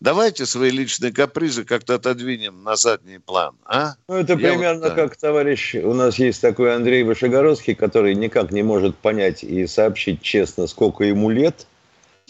Давайте 0.00 0.46
свои 0.46 0.70
личные 0.70 1.12
капризы 1.12 1.64
как-то 1.64 1.96
отодвинем 1.96 2.62
на 2.64 2.76
задний 2.76 3.18
план, 3.18 3.54
а? 3.66 3.96
Ну, 4.08 4.14
это 4.14 4.32
Я 4.32 4.38
примерно 4.38 4.88
вот, 4.88 4.88
да. 4.88 4.94
как 4.94 5.16
товарищ, 5.16 5.74
у 5.74 5.92
нас 5.92 6.18
есть 6.18 6.40
такой 6.40 6.74
Андрей 6.74 7.02
Вышегородский, 7.02 7.74
который 7.74 8.14
никак 8.14 8.50
не 8.50 8.62
может 8.62 8.96
понять 8.96 9.44
и 9.44 9.66
сообщить 9.66 10.22
честно, 10.22 10.66
сколько 10.66 11.04
ему 11.04 11.28
лет, 11.28 11.66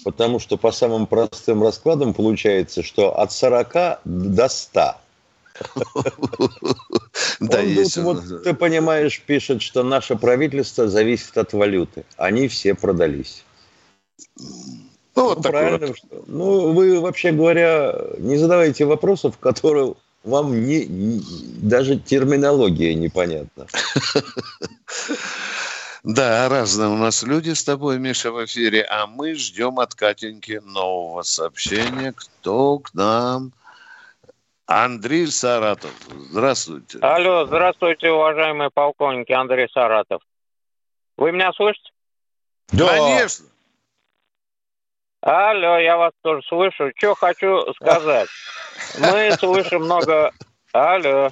потому 0.03 0.41
что 0.41 0.57
по 0.57 0.73
самым 0.73 1.07
простым 1.07 1.63
раскладам 1.63 2.13
получается, 2.13 2.83
что 2.83 3.17
от 3.17 3.31
40 3.31 4.01
до 4.05 4.49
100 4.49 4.97
да, 7.41 7.61
есть. 7.61 7.97
Вот, 7.99 8.43
ты 8.45 8.55
понимаешь, 8.55 9.21
пишет, 9.21 9.63
что 9.63 9.83
наше 9.83 10.17
правительство 10.17 10.89
зависит 10.89 11.37
от 11.37 11.53
валюты. 11.53 12.05
Они 12.17 12.49
все 12.49 12.75
продались. 12.75 13.45
Ну, 15.17 15.25
вот 15.25 15.39
ну, 15.39 15.43
правильно. 15.43 15.87
Вот. 15.89 15.97
Что, 15.97 16.25
ну, 16.27 16.73
вы, 16.73 17.01
вообще 17.01 17.33
говоря, 17.33 17.95
не 18.19 18.37
задавайте 18.37 18.85
вопросов, 18.85 19.37
которые 19.41 19.95
вам 20.25 20.67
не, 20.67 20.87
не, 20.87 21.23
даже 21.63 21.97
терминология 21.99 22.95
непонятна. 22.95 23.67
Да, 26.03 26.49
разные 26.49 26.89
у 26.89 26.97
нас 26.97 27.23
люди 27.23 27.51
с 27.51 27.63
тобой, 27.63 27.99
Миша, 27.99 28.33
в 28.33 28.43
эфире, 28.47 28.87
а 28.89 29.07
мы 29.07 29.35
ждем 29.35 29.79
от 29.81 29.95
Катеньки 29.95 30.63
нового 30.65 31.23
сообщения, 31.23 32.15
кто 32.17 32.79
к 32.79 32.95
нам 32.95 33.53
Андрей 34.71 35.27
Саратов. 35.27 35.91
Здравствуйте. 36.31 37.01
Алло, 37.01 37.45
здравствуйте, 37.45 38.09
уважаемые 38.13 38.71
полковники. 38.71 39.33
Андрей 39.33 39.69
Саратов. 39.69 40.23
Вы 41.17 41.33
меня 41.33 41.53
слышите? 41.55 41.91
Да. 42.73 42.87
Конечно. 42.87 43.47
Алло, 45.23 45.77
я 45.79 45.97
вас 45.97 46.13
тоже 46.23 46.43
слышу. 46.47 46.93
Что 46.97 47.17
хочу 47.17 47.73
сказать. 47.75 48.29
Мы 49.01 49.33
слышим 49.33 49.83
много... 49.83 50.31
Алло. 50.73 51.31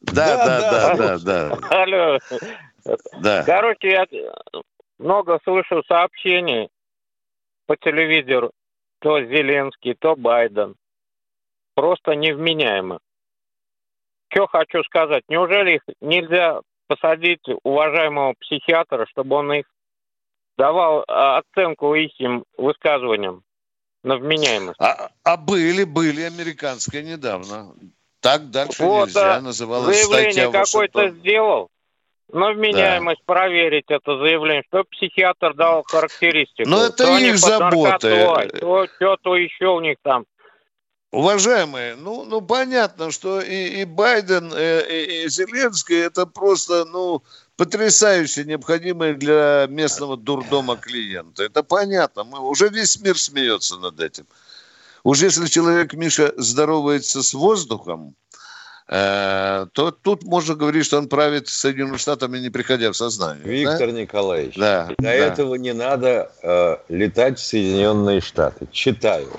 Да, 0.00 0.46
да, 0.46 0.60
да, 0.70 0.96
да, 0.96 1.18
да. 1.18 1.82
Алло. 1.82 2.18
Да. 3.20 3.42
Короче, 3.44 3.90
я 3.90 4.06
много 4.98 5.38
слышу 5.44 5.82
сообщений 5.86 6.70
по 7.66 7.76
телевизору. 7.76 8.52
То 9.00 9.20
Зеленский, 9.20 9.92
то 9.92 10.16
Байден 10.16 10.76
просто 11.74 12.12
невменяемы. 12.12 12.98
Что 14.28 14.46
хочу 14.46 14.82
сказать, 14.84 15.22
неужели 15.28 15.76
их 15.76 15.82
нельзя 16.00 16.60
посадить 16.88 17.42
уважаемого 17.62 18.34
психиатра, 18.40 19.06
чтобы 19.06 19.36
он 19.36 19.52
их 19.52 19.66
давал 20.58 21.04
а, 21.06 21.38
оценку 21.38 21.94
их 21.94 22.12
высказываниям 22.56 23.42
на 24.02 24.16
вменяемость? 24.16 24.80
А, 24.80 25.10
а 25.22 25.36
были, 25.36 25.84
были 25.84 26.22
американские 26.22 27.02
недавно. 27.04 27.74
Так 28.20 28.50
дальше 28.50 28.82
вот, 28.82 29.08
нельзя, 29.08 29.40
называлось 29.40 30.04
заявление 30.06 30.50
какое-то 30.50 31.10
сделал, 31.10 31.68
но 32.32 32.52
вменяемость 32.52 33.22
да. 33.26 33.34
проверить 33.34 33.84
это 33.88 34.18
заявление, 34.18 34.64
что 34.68 34.84
психиатр 34.84 35.54
дал 35.54 35.84
характеристику. 35.86 36.68
Но 36.68 36.86
это 36.86 37.18
их 37.18 37.36
заботы. 37.36 38.26
То, 38.60 38.86
то, 38.98 39.16
то 39.18 39.36
еще 39.36 39.68
у 39.68 39.80
них 39.80 39.98
там 40.02 40.24
Уважаемые, 41.14 41.94
ну, 41.94 42.24
ну 42.24 42.40
понятно, 42.40 43.12
что 43.12 43.40
и, 43.40 43.82
и 43.82 43.84
Байден, 43.84 44.52
э, 44.52 44.82
и, 44.90 45.24
и 45.24 45.28
Зеленский 45.28 46.00
это 46.00 46.26
просто, 46.26 46.84
ну, 46.86 47.22
потрясающе 47.56 48.42
необходимые 48.44 49.14
для 49.14 49.66
местного 49.68 50.16
дурдома 50.16 50.76
клиента. 50.76 51.44
Это 51.44 51.62
понятно. 51.62 52.24
Мы, 52.24 52.40
уже 52.40 52.68
весь 52.68 53.00
мир 53.00 53.16
смеется 53.16 53.76
над 53.76 54.00
этим. 54.00 54.26
Уж 55.04 55.22
если 55.22 55.46
человек, 55.46 55.94
Миша, 55.94 56.34
здоровается 56.36 57.22
с 57.22 57.32
воздухом, 57.32 58.16
то 58.86 59.96
тут 60.02 60.24
можно 60.24 60.54
говорить, 60.54 60.84
что 60.84 60.98
он 60.98 61.08
правит 61.08 61.48
Соединенными 61.48 61.96
Штатами, 61.96 62.38
не 62.38 62.50
приходя 62.50 62.92
в 62.92 62.96
сознание. 62.96 63.42
Виктор 63.44 63.90
да? 63.90 64.00
Николаевич, 64.00 64.56
да, 64.56 64.90
для 64.98 65.10
да. 65.10 65.14
этого 65.14 65.54
не 65.54 65.72
надо 65.72 66.30
э, 66.42 66.76
летать 66.90 67.38
в 67.38 67.44
Соединенные 67.44 68.20
Штаты. 68.20 68.66
Читаю. 68.70 69.30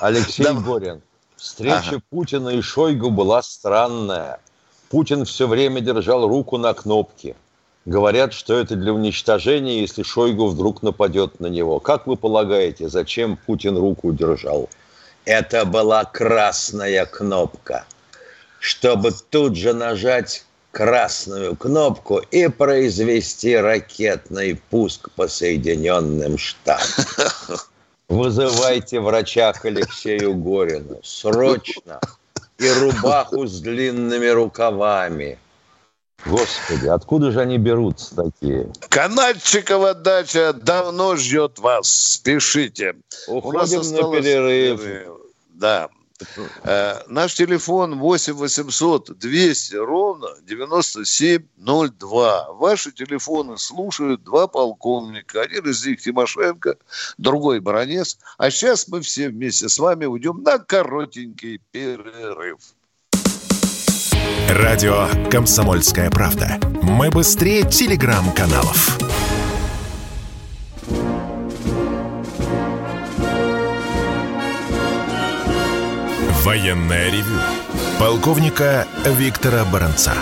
Алексей 0.00 0.42
да. 0.42 0.52
Горин. 0.54 1.00
Встреча 1.36 1.90
ага. 1.90 2.02
Путина 2.10 2.48
и 2.48 2.60
Шойгу 2.60 3.10
была 3.10 3.40
странная. 3.42 4.40
Путин 4.88 5.24
все 5.24 5.46
время 5.46 5.80
держал 5.80 6.26
руку 6.26 6.58
на 6.58 6.74
кнопке. 6.74 7.36
Говорят, 7.84 8.32
что 8.32 8.58
это 8.58 8.74
для 8.74 8.92
уничтожения, 8.92 9.80
если 9.80 10.02
Шойгу 10.02 10.48
вдруг 10.48 10.82
нападет 10.82 11.38
на 11.38 11.46
него. 11.46 11.78
Как 11.78 12.08
вы 12.08 12.16
полагаете, 12.16 12.88
зачем 12.88 13.36
Путин 13.36 13.76
руку 13.76 14.12
держал? 14.12 14.68
Это 15.24 15.64
была 15.64 16.04
красная 16.04 17.06
кнопка 17.06 17.84
чтобы 18.60 19.12
тут 19.30 19.56
же 19.56 19.72
нажать 19.72 20.44
красную 20.76 21.56
кнопку 21.56 22.18
и 22.18 22.48
произвести 22.48 23.56
ракетный 23.56 24.60
пуск 24.70 25.10
по 25.12 25.26
Соединенным 25.26 26.36
Штатам. 26.36 27.06
Вызывайте 28.08 29.00
врача 29.00 29.52
к 29.52 29.64
Алексею 29.64 30.34
Горину. 30.34 31.00
Срочно. 31.02 32.00
И 32.58 32.68
рубаху 32.70 33.46
с 33.46 33.60
длинными 33.60 34.26
рукавами. 34.26 35.38
Господи, 36.24 36.88
откуда 36.88 37.30
же 37.30 37.40
они 37.40 37.58
берутся 37.58 38.14
такие? 38.16 38.72
Канадчикова 38.88 39.94
дача 39.94 40.52
давно 40.52 41.16
ждет 41.16 41.58
вас. 41.58 41.88
Спешите. 41.88 42.96
Уходим 43.28 43.80
на 43.92 44.10
перерыв. 44.10 44.80
перерыв. 44.80 45.08
Да. 45.54 45.88
Э, 46.64 47.00
наш 47.08 47.34
телефон 47.34 47.98
8 47.98 48.34
800 48.34 49.18
200 49.18 49.74
ровно 49.76 50.28
9702. 50.42 52.52
Ваши 52.52 52.92
телефоны 52.92 53.56
слушают 53.58 54.22
два 54.24 54.46
полковника. 54.46 55.42
Один 55.42 55.68
из 55.70 55.84
них 55.84 56.00
Тимошенко, 56.00 56.76
другой 57.18 57.60
Баранец. 57.60 58.18
А 58.38 58.50
сейчас 58.50 58.88
мы 58.88 59.02
все 59.02 59.28
вместе 59.28 59.68
с 59.68 59.78
вами 59.78 60.06
уйдем 60.06 60.42
на 60.42 60.58
коротенький 60.58 61.60
перерыв. 61.70 62.60
Радио 64.48 65.08
«Комсомольская 65.30 66.10
правда». 66.10 66.58
Мы 66.82 67.10
быстрее 67.10 67.68
телеграм-каналов. 67.68 68.98
Военное 76.46 77.10
ревю 77.10 77.40
полковника 77.98 78.86
Виктора 79.04 79.64
Баранца. 79.64 80.12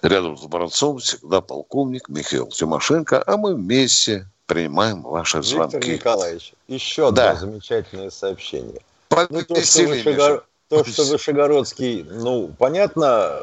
Рядом 0.00 0.38
с 0.38 0.46
Баранцом 0.46 0.96
всегда 0.96 1.42
полковник 1.42 2.08
Михаил 2.08 2.46
Тимошенко, 2.46 3.22
а 3.26 3.36
мы 3.36 3.54
вместе 3.54 4.26
принимаем 4.46 5.02
ваши 5.02 5.42
звонки. 5.42 5.76
Виктор 5.76 5.92
Николаевич, 5.92 6.54
еще 6.68 7.10
да. 7.10 7.32
одно 7.32 7.50
замечательное 7.50 8.08
сообщение. 8.08 8.80
Ну, 9.10 9.42
то, 9.42 9.60
что 9.62 9.82
Вышегор... 9.88 10.46
то, 10.70 10.82
что 10.82 11.04
Вышегородский, 11.04 12.02
ну, 12.02 12.50
понятно, 12.58 13.42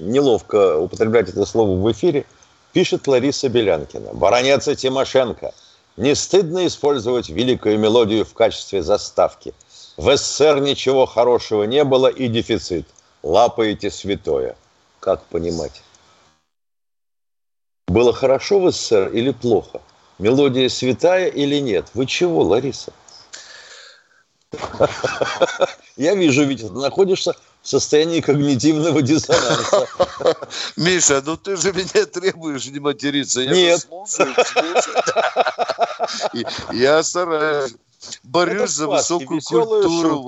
неловко 0.00 0.78
употреблять 0.78 1.28
это 1.28 1.44
слово 1.44 1.78
в 1.78 1.92
эфире, 1.92 2.24
пишет 2.72 3.06
Лариса 3.06 3.50
Белянкина. 3.50 4.14
Баронец 4.14 4.64
Тимошенко. 4.64 5.52
Не 5.96 6.14
стыдно 6.14 6.66
использовать 6.66 7.28
великую 7.28 7.78
мелодию 7.78 8.24
в 8.24 8.32
качестве 8.32 8.82
заставки. 8.82 9.52
В 9.98 10.16
СССР 10.16 10.60
ничего 10.60 11.04
хорошего 11.04 11.64
не 11.64 11.84
было 11.84 12.06
и 12.06 12.28
дефицит. 12.28 12.86
Лапаете 13.22 13.90
святое. 13.90 14.56
Как 15.00 15.22
понимать? 15.24 15.82
Было 17.88 18.14
хорошо 18.14 18.58
в 18.58 18.72
СССР 18.72 19.08
или 19.08 19.32
плохо? 19.32 19.82
Мелодия 20.18 20.68
святая 20.70 21.28
или 21.28 21.56
нет? 21.56 21.88
Вы 21.92 22.06
чего, 22.06 22.42
Лариса? 22.42 22.92
Я 25.96 26.14
вижу, 26.14 26.44
ведь 26.44 26.70
находишься 26.70 27.34
в 27.62 27.68
состоянии 27.68 28.20
когнитивного 28.20 29.02
диссонанса. 29.02 29.88
Миша, 30.76 31.22
ну 31.24 31.36
ты 31.36 31.56
же 31.56 31.72
меня 31.72 32.06
требуешь 32.06 32.66
не 32.66 32.80
материться. 32.80 33.40
Я 33.40 33.52
Нет. 33.52 33.88
Я 36.72 37.02
стараюсь. 37.02 37.74
Борюсь 38.24 38.70
за 38.70 38.88
высокую 38.88 39.40
культуру 39.40 40.24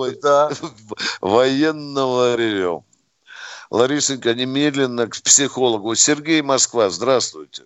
военного 1.20 2.36
ревю. 2.36 2.84
Ларисенька, 3.70 4.34
немедленно 4.34 5.08
к 5.08 5.20
психологу. 5.20 5.96
Сергей 5.96 6.42
Москва, 6.42 6.90
здравствуйте. 6.90 7.64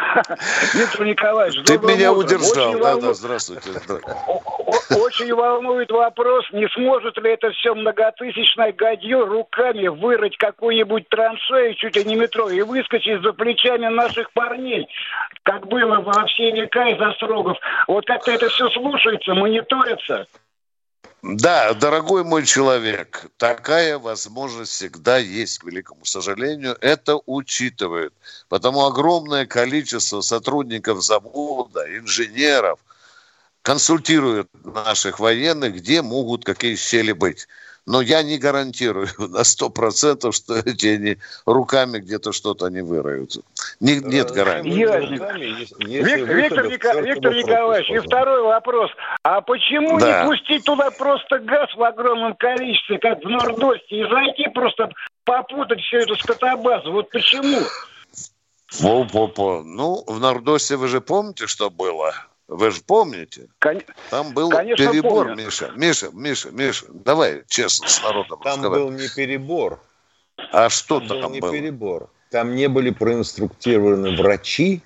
Виктор 0.74 1.06
Николаевич, 1.06 1.64
Ты 1.66 1.78
меня 1.78 2.12
утро. 2.12 2.36
удержал. 2.36 2.70
Очень 2.70 2.78
да, 2.80 2.90
волну... 2.90 3.00
да, 3.08 3.14
здравствуйте. 3.14 3.70
Очень 4.90 5.34
волнует 5.34 5.90
вопрос, 5.90 6.44
не 6.52 6.68
сможет 6.68 7.16
ли 7.18 7.32
это 7.32 7.50
все 7.52 7.74
многотысячное 7.74 8.72
гадье 8.72 9.24
руками 9.24 9.88
вырыть 9.88 10.36
какую-нибудь 10.36 11.08
траншею, 11.08 11.74
чуть 11.74 11.96
ли 11.96 12.04
не 12.04 12.16
метро, 12.16 12.48
и 12.50 12.62
выскочить 12.62 13.22
за 13.22 13.32
плечами 13.32 13.86
наших 13.86 14.32
парней, 14.32 14.88
как 15.42 15.66
было 15.66 16.00
во 16.00 16.26
все 16.26 16.50
века 16.50 16.88
из 16.88 17.00
острогов. 17.00 17.58
Вот 17.86 18.06
как-то 18.06 18.32
это 18.32 18.48
все 18.48 18.68
слушается, 18.70 19.34
мониторится. 19.34 20.26
Да, 21.22 21.74
дорогой 21.74 22.24
мой 22.24 22.46
человек, 22.46 23.26
такая 23.36 23.98
возможность 23.98 24.72
всегда 24.72 25.18
есть, 25.18 25.58
к 25.58 25.64
великому 25.64 26.04
сожалению. 26.06 26.76
Это 26.80 27.18
учитывают. 27.26 28.14
Потому 28.48 28.86
огромное 28.86 29.44
количество 29.46 30.22
сотрудников 30.22 31.02
завода, 31.04 31.84
инженеров 31.98 32.80
консультируют 33.62 34.48
наших 34.64 35.20
военных, 35.20 35.76
где 35.76 36.02
могут 36.02 36.44
какие 36.44 36.76
щели 36.76 37.12
быть 37.12 37.48
но 37.86 38.00
я 38.00 38.22
не 38.22 38.38
гарантирую 38.38 39.08
на 39.18 39.44
сто 39.44 39.70
процентов, 39.70 40.34
что 40.34 40.56
эти 40.58 40.86
они 40.86 41.16
руками 41.46 41.98
где-то 41.98 42.32
что-то 42.32 42.68
не 42.68 42.82
выроют. 42.82 43.36
Не, 43.80 43.96
нет 43.96 44.30
гарантии. 44.30 44.70
Виктор, 44.70 46.26
Виктор, 46.34 46.66
Ника, 46.70 47.00
Виктор 47.00 47.34
Николаевич, 47.34 47.90
и 47.90 47.98
второй 47.98 48.42
вопрос. 48.42 48.90
А 49.22 49.40
почему 49.40 49.98
да. 49.98 50.22
не 50.22 50.28
пустить 50.28 50.64
туда 50.64 50.90
просто 50.90 51.38
газ 51.38 51.68
в 51.74 51.82
огромном 51.82 52.34
количестве, 52.34 52.98
как 52.98 53.24
в 53.24 53.28
Нордосте, 53.28 53.96
и 53.96 54.08
зайти 54.08 54.48
просто 54.54 54.90
попутать 55.24 55.80
всю 55.80 55.98
эту 55.98 56.16
скотобазу? 56.16 56.92
Вот 56.92 57.10
почему? 57.10 57.60
Во-во-во. 58.78 59.62
Ну, 59.64 60.04
в 60.06 60.20
Нордосте 60.20 60.76
вы 60.76 60.88
же 60.88 61.00
помните, 61.00 61.46
что 61.46 61.70
было? 61.70 62.14
Вы 62.50 62.72
же 62.72 62.80
помните? 62.84 63.48
Кон... 63.60 63.80
Там 64.10 64.34
был 64.34 64.50
Конечно, 64.50 64.90
перебор, 64.90 65.28
помню. 65.28 65.44
Миша. 65.44 65.70
Миша, 65.76 66.10
Миша, 66.12 66.50
Миша, 66.50 66.86
давай 66.88 67.44
честно 67.46 67.86
с 67.86 68.02
народом 68.02 68.40
Там 68.42 68.62
был 68.62 68.90
не 68.90 69.08
перебор. 69.08 69.80
А 70.50 70.68
что 70.68 70.98
там, 70.98 71.20
там 71.20 71.20
был? 71.20 71.30
не 71.30 71.40
было? 71.40 71.52
перебор. 71.52 72.10
Там 72.32 72.56
не 72.56 72.66
были 72.66 72.90
проинструктированы 72.90 74.16
врачи 74.16 74.82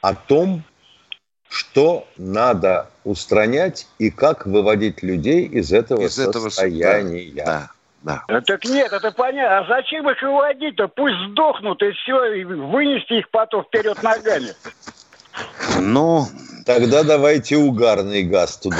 о 0.00 0.16
том, 0.16 0.64
что 1.48 2.08
надо 2.16 2.90
устранять 3.04 3.86
и 4.00 4.10
как 4.10 4.44
выводить 4.44 5.04
людей 5.04 5.46
из 5.46 5.72
этого 5.72 6.02
из 6.02 6.14
состояния. 6.14 7.28
Этого, 7.28 7.44
да, 7.44 7.70
да. 8.02 8.24
Да. 8.28 8.40
Так 8.42 8.64
нет, 8.64 8.92
это 8.92 9.12
понятно. 9.12 9.58
А 9.58 9.66
зачем 9.66 10.10
их 10.10 10.20
выводить-то? 10.20 10.88
Пусть 10.88 11.16
сдохнут 11.30 11.80
и 11.82 11.92
все, 11.92 12.24
и 12.34 12.44
вынести 12.44 13.20
их 13.20 13.30
потом 13.30 13.64
вперед 13.64 14.02
ногами. 14.02 14.48
Ну... 15.80 16.28
Тогда 16.64 17.02
давайте 17.02 17.56
угарный 17.56 18.22
газ 18.22 18.56
туда. 18.56 18.78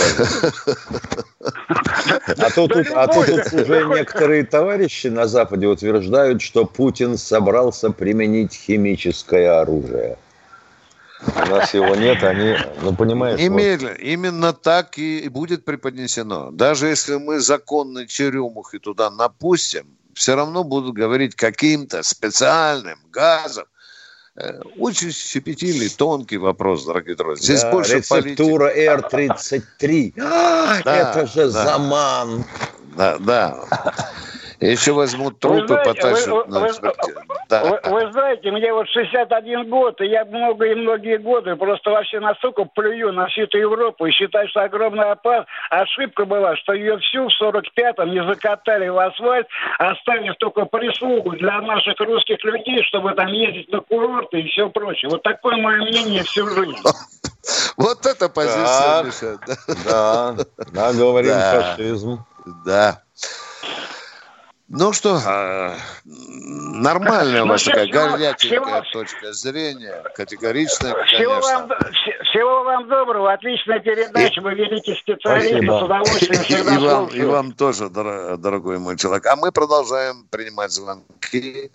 А 1.41 2.51
то 2.51 2.67
тут, 2.67 2.87
а 2.95 3.07
то 3.07 3.25
тут 3.25 3.53
уже 3.53 3.85
некоторые 3.85 4.45
товарищи 4.45 5.09
на 5.09 5.27
Западе 5.27 5.67
утверждают, 5.67 6.41
что 6.41 6.65
Путин 6.65 7.19
собрался 7.19 7.91
применить 7.91 8.55
химическое 8.55 9.61
оружие. 9.61 10.17
У 11.27 11.49
нас 11.51 11.75
его 11.75 11.95
нет, 11.95 12.23
они, 12.23 12.57
ну 12.83 12.95
понимаешь. 12.95 13.39
Немедленно, 13.39 13.93
вот. 13.93 14.01
именно 14.01 14.53
так 14.53 14.99
и 14.99 15.29
будет 15.29 15.65
преподнесено. 15.65 16.51
Даже 16.51 16.87
если 16.87 17.17
мы 17.17 17.41
законный 17.41 18.07
черемух 18.07 18.75
и 18.75 18.79
туда 18.79 19.11
напустим, 19.11 19.87
все 20.15 20.37
равно 20.37 20.65
будут 20.65 20.95
говорить 20.95 21.35
каким-то 21.35 22.03
специальным 22.03 22.99
газом, 23.11 23.67
очень 24.79 25.13
щепетильный, 25.13 25.89
тонкий 25.89 26.39
вопрос, 26.39 26.85
дорогие 26.85 27.15
друзья. 27.15 27.45
Здесь 27.45 27.63
да, 27.63 27.71
больше 27.71 27.97
рецептура 27.97 28.75
R33. 28.75 30.15
А, 30.21 30.83
да, 30.85 30.97
это 30.97 31.27
же 31.27 31.51
да. 31.53 31.65
заман. 31.65 32.45
Да, 32.97 33.19
да. 33.19 33.65
Еще 34.71 34.93
возьмут 34.93 35.39
трупы, 35.41 35.77
потащат 35.85 36.49
на 36.49 36.69
да. 37.51 37.65
вы, 37.65 37.81
вы 37.91 38.13
знаете, 38.13 38.51
мне 38.51 38.73
вот 38.73 38.89
61 38.89 39.69
год, 39.69 40.01
и 40.01 40.07
я 40.07 40.25
много 40.25 40.67
и 40.67 40.75
многие 40.75 41.19
годы 41.19 41.55
просто 41.57 41.91
вообще 41.91 42.19
настолько 42.21 42.65
плюю 42.65 43.13
на 43.13 43.27
всю 43.27 43.43
эту 43.43 43.59
Европу 43.59 44.07
и 44.07 44.11
считаю, 44.11 44.49
что 44.49 44.63
огромная 44.63 45.13
опас... 45.13 45.45
ошибка 45.71 46.25
была, 46.25 46.57
что 46.57 46.73
ее 46.73 46.99
всю 46.99 47.29
в 47.29 47.43
45-м 47.43 48.11
не 48.11 48.25
закатали 48.27 48.89
в 48.89 48.99
асфальт, 48.99 49.47
оставив 49.79 50.37
только 50.39 50.65
прислугу 50.65 51.33
для 51.33 51.61
наших 51.61 52.01
русских 52.01 52.43
людей, 52.45 52.83
чтобы 52.85 53.13
там 53.13 53.29
ездить 53.29 53.71
на 53.71 53.81
курорты 53.81 54.41
и 54.41 54.49
все 54.49 54.71
прочее. 54.71 55.11
Вот 55.11 55.23
такое 55.23 55.57
мое 55.57 55.83
мнение 55.83 56.23
всю 56.23 56.47
жизнь. 56.49 56.79
Вот 57.77 58.07
это 58.07 58.31
позиция, 58.31 59.03
Миша. 59.03 59.39
Да, 59.85 60.35
да, 60.73 60.93
говорим 60.95 61.33
фашизм. 61.53 62.25
Да. 62.65 63.03
Ну 64.69 64.95
что, 64.95 65.21
а, 65.27 65.77
нормальная 66.05 67.45
у 67.45 67.47
вас 67.47 67.67
ну, 67.67 67.73
такая 67.73 67.87
горяченькая 67.87 68.83
точка 68.93 69.33
зрения, 69.35 70.03
категоричная, 70.15 70.95
всего 71.05 71.35
Вам, 71.35 71.69
всего 72.25 72.65
вам 72.65 72.89
доброго, 72.89 73.33
отличная 73.35 73.81
передача, 73.81 74.41
вы 74.41 74.55
великий 74.55 74.95
специалист, 74.95 75.69
с 75.69 75.83
удовольствием 75.83 76.43
всегда 76.43 76.75
и 76.75 76.79
вам, 76.79 77.09
и 77.09 77.23
вам 77.23 77.53
тоже, 77.53 77.91
дорогой 77.91 78.79
мой 78.79 78.97
человек. 78.97 79.27
А 79.27 79.37
мы 79.37 79.53
продолжаем 79.53 80.27
принимать 80.31 80.73
звонки. 80.73 81.71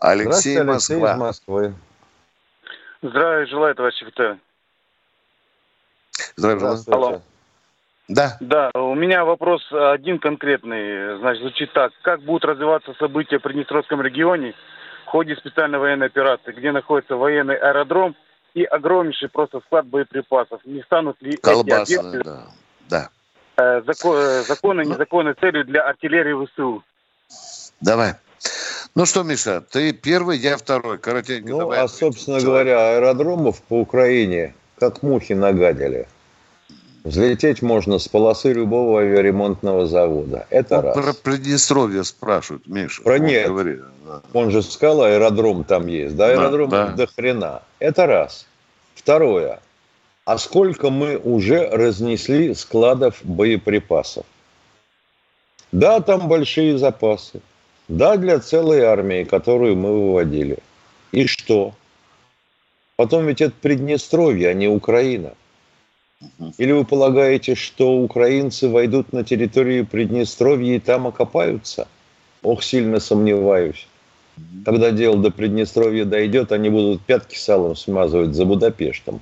Алексей, 0.00 0.58
Алексей 0.60 0.96
Москва. 0.96 1.12
из 1.12 1.18
Москвы. 1.18 1.74
Здравия 3.02 3.46
желаю, 3.46 3.74
товарищ 3.76 3.98
секретарь. 3.98 4.38
Здравия 6.36 6.76
желаю. 6.76 7.22
Да. 8.08 8.36
Да, 8.40 8.70
у 8.74 8.94
меня 8.94 9.24
вопрос 9.24 9.62
один 9.72 10.18
конкретный. 10.18 11.18
Значит, 11.18 11.42
звучит 11.42 11.72
так. 11.72 11.92
Как 12.02 12.22
будут 12.22 12.44
развиваться 12.44 12.94
события 12.98 13.38
в 13.38 13.42
Приднестровском 13.42 14.02
регионе 14.02 14.54
в 15.06 15.08
ходе 15.08 15.36
специальной 15.36 15.78
военной 15.78 16.06
операции, 16.06 16.52
где 16.52 16.72
находится 16.72 17.16
военный 17.16 17.56
аэродром 17.56 18.16
и 18.54 18.64
огромнейший 18.64 19.28
просто 19.28 19.60
склад 19.60 19.86
боеприпасов? 19.86 20.60
Не 20.64 20.82
станут 20.82 21.20
ли 21.22 21.36
Колбасные, 21.36 21.82
эти 21.82 21.94
объекты 21.94 22.24
да. 22.24 22.46
Да. 22.88 23.08
Э, 23.56 23.82
закон, 23.86 24.16
э, 24.16 24.42
законной, 24.42 24.84
ну. 24.84 24.92
незаконной 24.92 25.34
целью 25.34 25.64
для 25.64 25.82
артиллерии 25.82 26.46
ВСУ? 26.46 26.82
Давай. 27.80 28.14
Ну 28.94 29.06
что, 29.06 29.22
Миша, 29.22 29.60
ты 29.60 29.92
первый, 29.92 30.38
я 30.38 30.56
второй. 30.56 30.98
Коротенько 30.98 31.50
ну, 31.50 31.58
давай. 31.60 31.78
а, 31.80 31.88
собственно 31.88 32.40
говоря, 32.40 32.96
аэродромов 32.96 33.62
по 33.62 33.80
Украине 33.80 34.54
как 34.78 35.02
мухи 35.02 35.32
нагадили. 35.32 36.08
Взлететь 37.04 37.62
можно 37.62 37.98
с 37.98 38.06
полосы 38.06 38.52
любого 38.52 39.00
авиаремонтного 39.00 39.86
завода. 39.86 40.46
Это 40.50 40.76
ну, 40.76 40.82
раз. 40.82 40.96
Про 40.96 41.12
Приднестровье 41.14 42.04
спрашивают, 42.04 42.66
Миша. 42.68 43.02
Про 43.02 43.18
нет. 43.18 43.48
Говори. 43.48 43.80
Он 44.32 44.50
же 44.50 44.62
сказал, 44.62 45.02
аэродром 45.02 45.64
там 45.64 45.88
есть. 45.88 46.14
Да, 46.14 46.28
аэродром 46.28 46.70
да, 46.70 46.86
да. 46.88 46.92
до 46.92 47.06
хрена. 47.08 47.62
Это 47.80 48.06
раз. 48.06 48.46
Второе. 48.94 49.60
а 50.24 50.38
сколько 50.38 50.90
мы 50.90 51.16
уже 51.16 51.68
разнесли 51.70 52.54
складов 52.54 53.18
боеприпасов. 53.24 54.24
Да, 55.72 56.00
там 56.00 56.28
большие 56.28 56.78
запасы. 56.78 57.40
Да, 57.88 58.16
для 58.16 58.38
целой 58.38 58.82
армии, 58.82 59.24
которую 59.24 59.74
мы 59.74 59.92
выводили. 59.92 60.58
И 61.10 61.26
что? 61.26 61.74
Потом 62.94 63.26
ведь 63.26 63.40
это 63.40 63.54
Приднестровье, 63.60 64.50
а 64.50 64.54
не 64.54 64.68
Украина. 64.68 65.32
Или 66.58 66.72
вы 66.72 66.84
полагаете, 66.84 67.54
что 67.54 67.98
украинцы 67.98 68.68
войдут 68.68 69.12
на 69.12 69.24
территорию 69.24 69.86
Приднестровья 69.86 70.76
и 70.76 70.80
там 70.80 71.06
окопаются? 71.06 71.88
Ох, 72.42 72.62
сильно 72.62 73.00
сомневаюсь. 73.00 73.86
Когда 74.64 74.90
дело 74.90 75.16
до 75.18 75.30
Приднестровья 75.30 76.04
дойдет, 76.04 76.52
они 76.52 76.70
будут 76.70 77.02
пятки 77.02 77.36
салом 77.36 77.76
смазывать 77.76 78.34
за 78.34 78.44
Будапештом. 78.44 79.20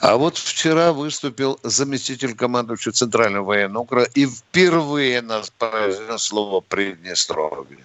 А 0.00 0.16
вот 0.16 0.36
вчера 0.36 0.92
выступил 0.92 1.60
заместитель 1.62 2.34
командующего 2.34 2.92
Центрального 2.92 3.44
военного 3.44 3.82
округа 3.84 4.08
и 4.14 4.26
впервые 4.26 5.20
нас 5.22 5.50
произнес 5.50 6.22
слово 6.22 6.60
Приднестровье. 6.60 7.84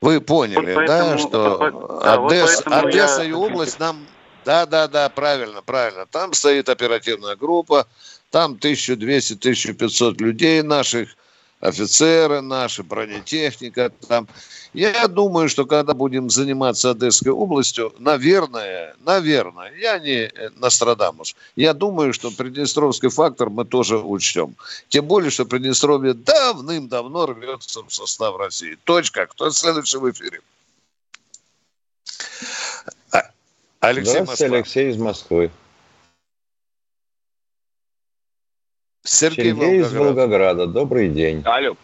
Вы 0.00 0.20
поняли, 0.20 0.74
вот 0.74 0.86
поэтому, 0.86 0.86
да, 0.86 1.18
что 1.18 1.72
вот, 1.72 2.06
Одесса, 2.06 2.62
вот 2.64 2.84
Одесса 2.84 3.22
я... 3.22 3.28
и 3.28 3.32
область 3.32 3.80
нам... 3.80 4.06
Да, 4.46 4.64
да, 4.64 4.86
да, 4.86 5.08
правильно, 5.08 5.60
правильно. 5.60 6.06
Там 6.06 6.32
стоит 6.32 6.68
оперативная 6.68 7.34
группа, 7.34 7.88
там 8.30 8.54
1200-1500 8.54 10.22
людей 10.22 10.62
наших, 10.62 11.16
офицеры 11.58 12.40
наши, 12.42 12.84
бронетехника 12.84 13.90
там. 14.06 14.28
Я 14.72 15.08
думаю, 15.08 15.48
что 15.48 15.66
когда 15.66 15.94
будем 15.94 16.30
заниматься 16.30 16.90
Одесской 16.90 17.32
областью, 17.32 17.92
наверное, 17.98 18.94
наверное, 19.00 19.72
я 19.80 19.98
не 19.98 20.30
Нострадамус, 20.54 21.34
я 21.56 21.74
думаю, 21.74 22.12
что 22.12 22.30
Приднестровский 22.30 23.08
фактор 23.08 23.50
мы 23.50 23.64
тоже 23.64 23.98
учтем. 23.98 24.54
Тем 24.90 25.06
более, 25.06 25.32
что 25.32 25.44
Приднестровье 25.44 26.14
давным-давно 26.14 27.26
рвется 27.26 27.82
в 27.82 27.92
состав 27.92 28.36
России. 28.36 28.78
Точка. 28.84 29.26
Кто 29.26 29.50
следующий 29.50 29.98
в 29.98 30.08
эфире? 30.08 30.40
А, 33.10 33.22
Алексей 33.86 34.10
Здравствуйте, 34.10 34.44
Москва. 34.44 34.56
Алексей 34.56 34.90
из 34.90 34.98
Москвы. 34.98 35.50
Сергей, 39.04 39.44
Сергей 39.44 39.80
из 39.80 39.92
Волгограда. 39.92 40.66
Добрый 40.66 41.08
день. 41.08 41.42
Алло. 41.44 41.76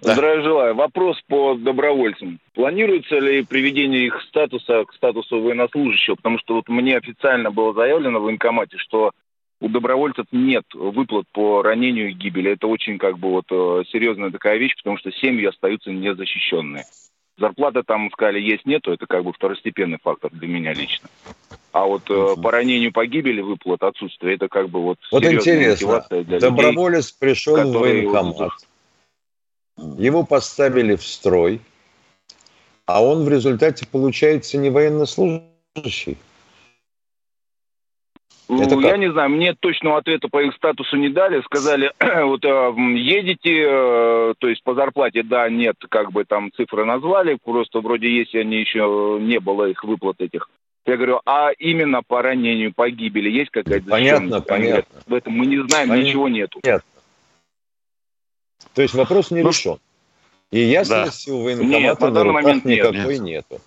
Да. 0.00 0.14
Здравия 0.14 0.42
желаю. 0.42 0.74
Вопрос 0.74 1.20
по 1.28 1.54
добровольцам. 1.54 2.40
Планируется 2.54 3.18
ли 3.18 3.44
приведение 3.44 4.06
их 4.06 4.22
статуса 4.22 4.86
к 4.86 4.94
статусу 4.94 5.42
военнослужащего? 5.42 6.14
Потому 6.14 6.38
что 6.38 6.54
вот 6.54 6.68
мне 6.70 6.96
официально 6.96 7.50
было 7.50 7.74
заявлено 7.74 8.18
в 8.18 8.22
военкомате, 8.22 8.78
что 8.78 9.10
у 9.60 9.68
добровольцев 9.68 10.24
нет 10.32 10.64
выплат 10.72 11.26
по 11.32 11.60
ранению 11.60 12.08
и 12.08 12.14
гибели. 12.14 12.52
Это 12.52 12.66
очень 12.66 12.96
как 12.96 13.18
бы 13.18 13.28
вот 13.28 13.44
э, 13.50 13.82
серьезная 13.92 14.30
такая 14.30 14.56
вещь, 14.56 14.74
потому 14.76 14.96
что 14.96 15.12
семьи 15.12 15.44
остаются 15.44 15.90
незащищенные. 15.90 16.84
Зарплаты 17.40 17.82
там, 17.82 18.10
сказали, 18.12 18.38
есть, 18.38 18.66
нету. 18.66 18.92
Это 18.92 19.06
как 19.06 19.24
бы 19.24 19.32
второстепенный 19.32 19.98
фактор 20.02 20.30
для 20.30 20.46
меня 20.46 20.74
лично. 20.74 21.08
А 21.72 21.86
вот 21.86 22.02
э, 22.10 22.34
по 22.40 22.50
ранению, 22.50 22.92
погибели 22.92 23.40
выплат, 23.40 23.82
отсутствие, 23.82 24.34
это 24.34 24.48
как 24.48 24.68
бы 24.68 24.82
вот 24.82 24.98
Вот 25.10 25.24
интересно, 25.24 26.04
для 26.10 26.38
доброволец 26.38 27.06
людей, 27.06 27.16
пришел 27.18 27.56
в 27.56 27.72
военкомат, 27.72 28.52
его 29.96 30.24
поставили 30.24 30.96
в 30.96 31.02
строй, 31.02 31.60
а 32.84 33.02
он 33.02 33.24
в 33.24 33.28
результате 33.28 33.86
получается 33.86 34.58
не 34.58 34.68
военнослужащий. 34.68 36.18
Ну, 38.50 38.80
я 38.80 38.96
не 38.96 39.12
знаю, 39.12 39.30
мне 39.30 39.54
точного 39.54 39.98
ответа 39.98 40.28
по 40.28 40.42
их 40.42 40.54
статусу 40.56 40.96
не 40.96 41.08
дали. 41.08 41.40
Сказали, 41.42 41.92
вот 42.24 42.44
э, 42.44 42.74
едете, 42.96 43.64
э, 43.64 44.34
то 44.38 44.48
есть 44.48 44.62
по 44.64 44.74
зарплате, 44.74 45.22
да, 45.22 45.48
нет, 45.48 45.76
как 45.88 46.10
бы 46.10 46.24
там 46.24 46.50
цифры 46.56 46.84
назвали, 46.84 47.38
просто 47.42 47.80
вроде 47.80 48.10
есть, 48.12 48.34
они 48.34 48.56
еще 48.58 49.18
не 49.20 49.38
было 49.38 49.66
их 49.66 49.84
выплат 49.84 50.20
этих. 50.20 50.50
Я 50.84 50.96
говорю, 50.96 51.20
а 51.26 51.50
именно 51.58 52.02
по 52.02 52.22
ранению, 52.22 52.72
по 52.74 52.90
гибели 52.90 53.30
есть 53.30 53.50
какая-то 53.50 53.88
Понятно, 53.88 54.40
понятно. 54.40 55.00
В 55.06 55.14
этом 55.14 55.34
мы 55.34 55.46
не 55.46 55.58
знаем, 55.68 55.88
понятно. 55.88 56.08
ничего 56.08 56.28
нету. 56.28 56.58
Понятно. 56.60 56.90
То 58.74 58.82
есть 58.82 58.94
вопрос 58.94 59.30
не 59.30 59.42
ну, 59.42 59.50
решен. 59.50 59.78
И 60.50 60.58
ясности 60.58 61.30
да. 61.30 61.36
у 61.36 61.42
военкомата 61.42 61.78
нет, 61.78 62.00
на, 62.00 62.10
на 62.10 62.24
руках 62.24 62.64
никакой 62.64 63.18
нет. 63.20 63.44
нету. 63.50 63.60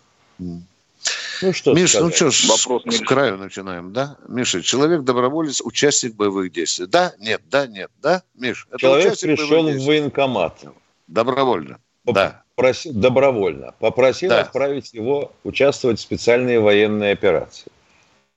Ну 1.44 1.54
что 1.54 1.74
Миш, 1.74 1.94
ну 1.96 2.10
что 2.10 2.32
ж, 2.32 2.46
Вопрос 2.48 2.84
с 2.86 3.00
краю 3.02 3.38
начинаем, 3.38 3.92
да? 3.92 4.18
Миша, 4.28 4.62
человек-доброволец, 4.62 5.62
участник 5.62 6.16
боевых 6.16 6.52
действий. 6.52 6.86
Да, 6.86 7.14
нет, 7.20 7.42
да, 7.50 7.68
нет, 7.68 7.92
да, 8.02 8.24
Миш? 8.36 8.68
Это 8.70 8.80
человек 8.80 9.20
пришел 9.20 9.70
в 9.70 9.86
военкомат. 9.86 10.64
Добровольно, 11.08 11.80
да. 12.06 12.44
Попросил, 12.56 12.94
добровольно. 12.94 13.74
Попросил 13.80 14.30
да. 14.30 14.42
отправить 14.42 14.94
его 14.94 15.32
участвовать 15.44 16.00
в 16.00 16.02
специальные 16.02 16.60
военные 16.60 17.12
операции. 17.12 17.72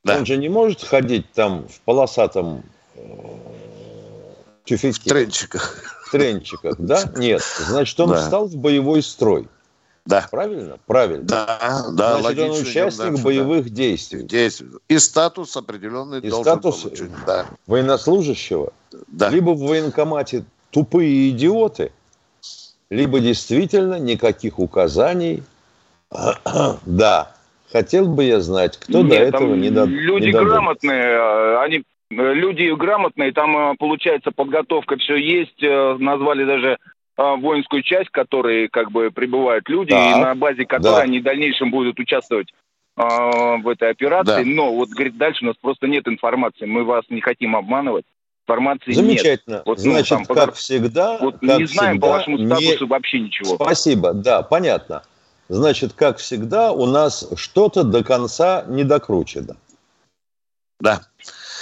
Да. 0.05 0.17
Он 0.17 0.27
же 0.27 0.37
не 0.37 0.49
может 0.49 0.83
ходить 0.83 1.31
там 1.33 1.69
в 1.69 1.81
полосатом 1.83 2.65
э, 2.95 3.03
тюфяке. 4.65 5.01
В 5.01 5.05
тренчиках. 5.05 6.01
В 6.07 6.11
тренчиках, 6.13 6.77
да? 6.79 7.05
Нет. 7.17 7.43
Значит, 7.59 8.01
он 8.01 8.11
да. 8.11 8.23
встал 8.23 8.47
в 8.47 8.57
боевой 8.57 9.03
строй. 9.03 9.49
Да. 10.07 10.27
Правильно? 10.31 10.79
Правильно. 10.87 11.25
Да, 11.25 11.87
да. 11.93 12.21
Значит, 12.21 12.39
он 12.39 12.51
участник 12.63 13.09
дальше, 13.09 13.25
боевых 13.25 13.65
да. 13.65 13.71
действий. 13.71 14.23
действий. 14.23 14.69
И 14.89 14.99
статус 14.99 15.57
определенный 15.57 16.21
И 16.21 16.31
должен 16.31 16.53
статус 16.53 16.83
получить. 16.83 17.11
Да. 17.27 17.47
военнослужащего. 17.67 18.73
Да. 19.09 19.29
Либо 19.29 19.51
в 19.51 19.61
военкомате 19.61 20.45
тупые 20.71 21.31
идиоты, 21.31 21.93
либо 22.89 23.21
действительно 23.21 23.99
никаких 23.99 24.59
указаний. 24.59 25.43
да. 26.87 27.33
Хотел 27.73 28.07
бы 28.07 28.25
я 28.25 28.41
знать, 28.41 28.79
кто 28.79 29.03
Нет, 29.03 29.09
до 29.09 29.17
этого 29.17 29.55
не, 29.55 29.71
до, 29.71 29.85
люди 29.85 30.27
не 30.27 30.33
грамотные, 30.33 31.05
а, 31.19 31.63
они 31.65 31.83
люди 32.11 32.73
грамотные, 32.75 33.33
там 33.33 33.57
а, 33.57 33.75
получается 33.77 34.31
подготовка 34.31 34.97
все 34.97 35.17
есть, 35.17 35.61
э, 35.63 35.97
назвали 35.99 36.45
даже 36.45 36.79
воинскую 37.17 37.83
часть, 37.83 38.09
в 38.09 38.12
которой 38.12 38.69
как 38.69 38.91
бы 38.91 39.11
прибывают 39.11 39.69
люди, 39.69 39.91
да, 39.91 40.12
и 40.12 40.21
на 40.21 40.35
базе 40.35 40.67
которой 40.67 40.97
да. 40.97 41.03
они 41.03 41.21
в 41.21 41.23
дальнейшем 41.23 41.71
будут 41.71 41.99
участвовать 41.99 42.53
э, 42.97 43.03
в 43.03 43.69
этой 43.69 43.91
операции. 43.91 44.45
Да. 44.45 44.51
Но 44.51 44.73
вот, 44.75 44.91
говорит, 44.91 45.17
дальше 45.17 45.45
у 45.45 45.49
нас 45.49 45.57
просто 45.61 45.87
нет 45.87 46.07
информации. 46.09 46.67
Мы 46.67 46.85
вас 46.85 47.05
не 47.09 47.21
хотим 47.21 47.57
обманывать. 47.57 48.05
Информации 48.49 48.93
Замечательно. 48.93 49.55
нет. 49.57 49.62
Вот, 49.67 49.79
ну, 49.79 49.93
Значит, 49.93 50.09
там, 50.09 50.25
как 50.27 50.55
всегда... 50.55 51.19
Вот 51.19 51.39
как 51.41 51.59
не 51.59 51.67
знаем 51.67 51.93
всегда, 51.95 52.07
по 52.07 52.12
вашему 52.12 52.39
статусу 52.39 52.85
не... 52.85 52.91
вообще 52.91 53.21
ничего. 53.21 53.55
Спасибо, 53.57 54.12
да, 54.12 54.43
понятно. 54.43 55.03
Значит, 55.49 55.95
как 55.95 56.19
всегда, 56.19 56.73
у 56.73 56.87
нас 56.87 57.29
что-то 57.37 57.83
до 57.83 58.05
конца 58.05 58.64
не 58.69 58.85
докручено. 58.85 59.57
Да. 60.81 61.01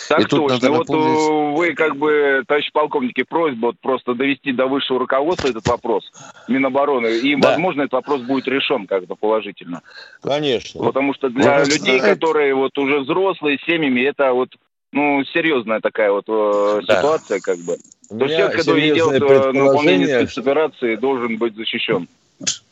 Так 0.08 0.20
и 0.20 0.24
точно. 0.24 0.60
Тут 0.60 0.68
вот 0.68 0.88
напомнить... 0.88 1.58
вы, 1.58 1.74
как 1.74 1.96
бы, 1.96 2.42
товарищ 2.46 2.70
полковники, 2.72 3.22
просьба 3.22 3.66
вот 3.66 3.80
просто 3.80 4.14
довести 4.14 4.52
до 4.52 4.66
высшего 4.66 4.98
руководства 4.98 5.48
этот 5.48 5.66
вопрос 5.66 6.10
Минобороны, 6.48 7.18
и, 7.18 7.36
да. 7.36 7.50
возможно, 7.50 7.82
этот 7.82 7.94
вопрос 7.94 8.22
будет 8.22 8.46
решен 8.48 8.86
как-то 8.86 9.14
положительно. 9.14 9.82
Конечно. 10.22 10.84
Потому 10.84 11.14
что 11.14 11.28
для 11.28 11.60
Вы 11.60 11.64
людей, 11.64 11.98
знаете... 11.98 12.14
которые 12.14 12.54
вот 12.54 12.76
уже 12.78 13.00
взрослые, 13.00 13.58
с 13.58 13.64
семьями, 13.64 14.00
это 14.02 14.32
вот 14.32 14.50
ну, 14.92 15.24
серьезная 15.24 15.80
такая 15.80 16.12
вот 16.12 16.24
э, 16.28 16.80
да. 16.86 16.96
ситуация, 16.98 17.40
как 17.40 17.58
бы. 17.58 17.76
То 18.08 18.24
есть 18.24 18.36
человек, 18.36 18.56
который 18.56 18.90
идет 18.90 19.22
э, 19.22 19.52
на 19.52 19.64
выполнение 19.64 20.26
спецоперации, 20.26 20.96
должен 20.96 21.36
быть 21.36 21.56
защищен. 21.56 22.06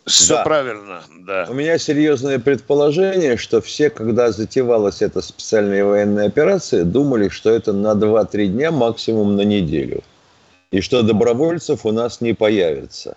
Все 0.05 0.35
да. 0.35 0.43
правильно, 0.43 1.03
да. 1.21 1.47
У 1.49 1.55
меня 1.55 1.79
серьезное 1.79 2.39
предположение, 2.41 3.37
что 3.37 3.61
все, 3.61 3.89
когда 3.89 4.33
затевалась 4.33 5.01
эта 5.01 5.21
специальная 5.21 5.85
военная 5.85 6.27
операция, 6.27 6.85
думали, 6.85 7.29
что 7.29 7.51
это 7.51 7.73
на 7.73 7.93
2-3 7.93 8.47
дня, 8.49 8.73
максимум 8.73 9.37
на 9.37 9.43
неделю. 9.43 10.03
И 10.73 10.81
что 10.81 11.03
добровольцев 11.03 11.87
у 11.87 11.93
нас 11.93 12.21
не 12.21 12.35
появится. 12.35 13.17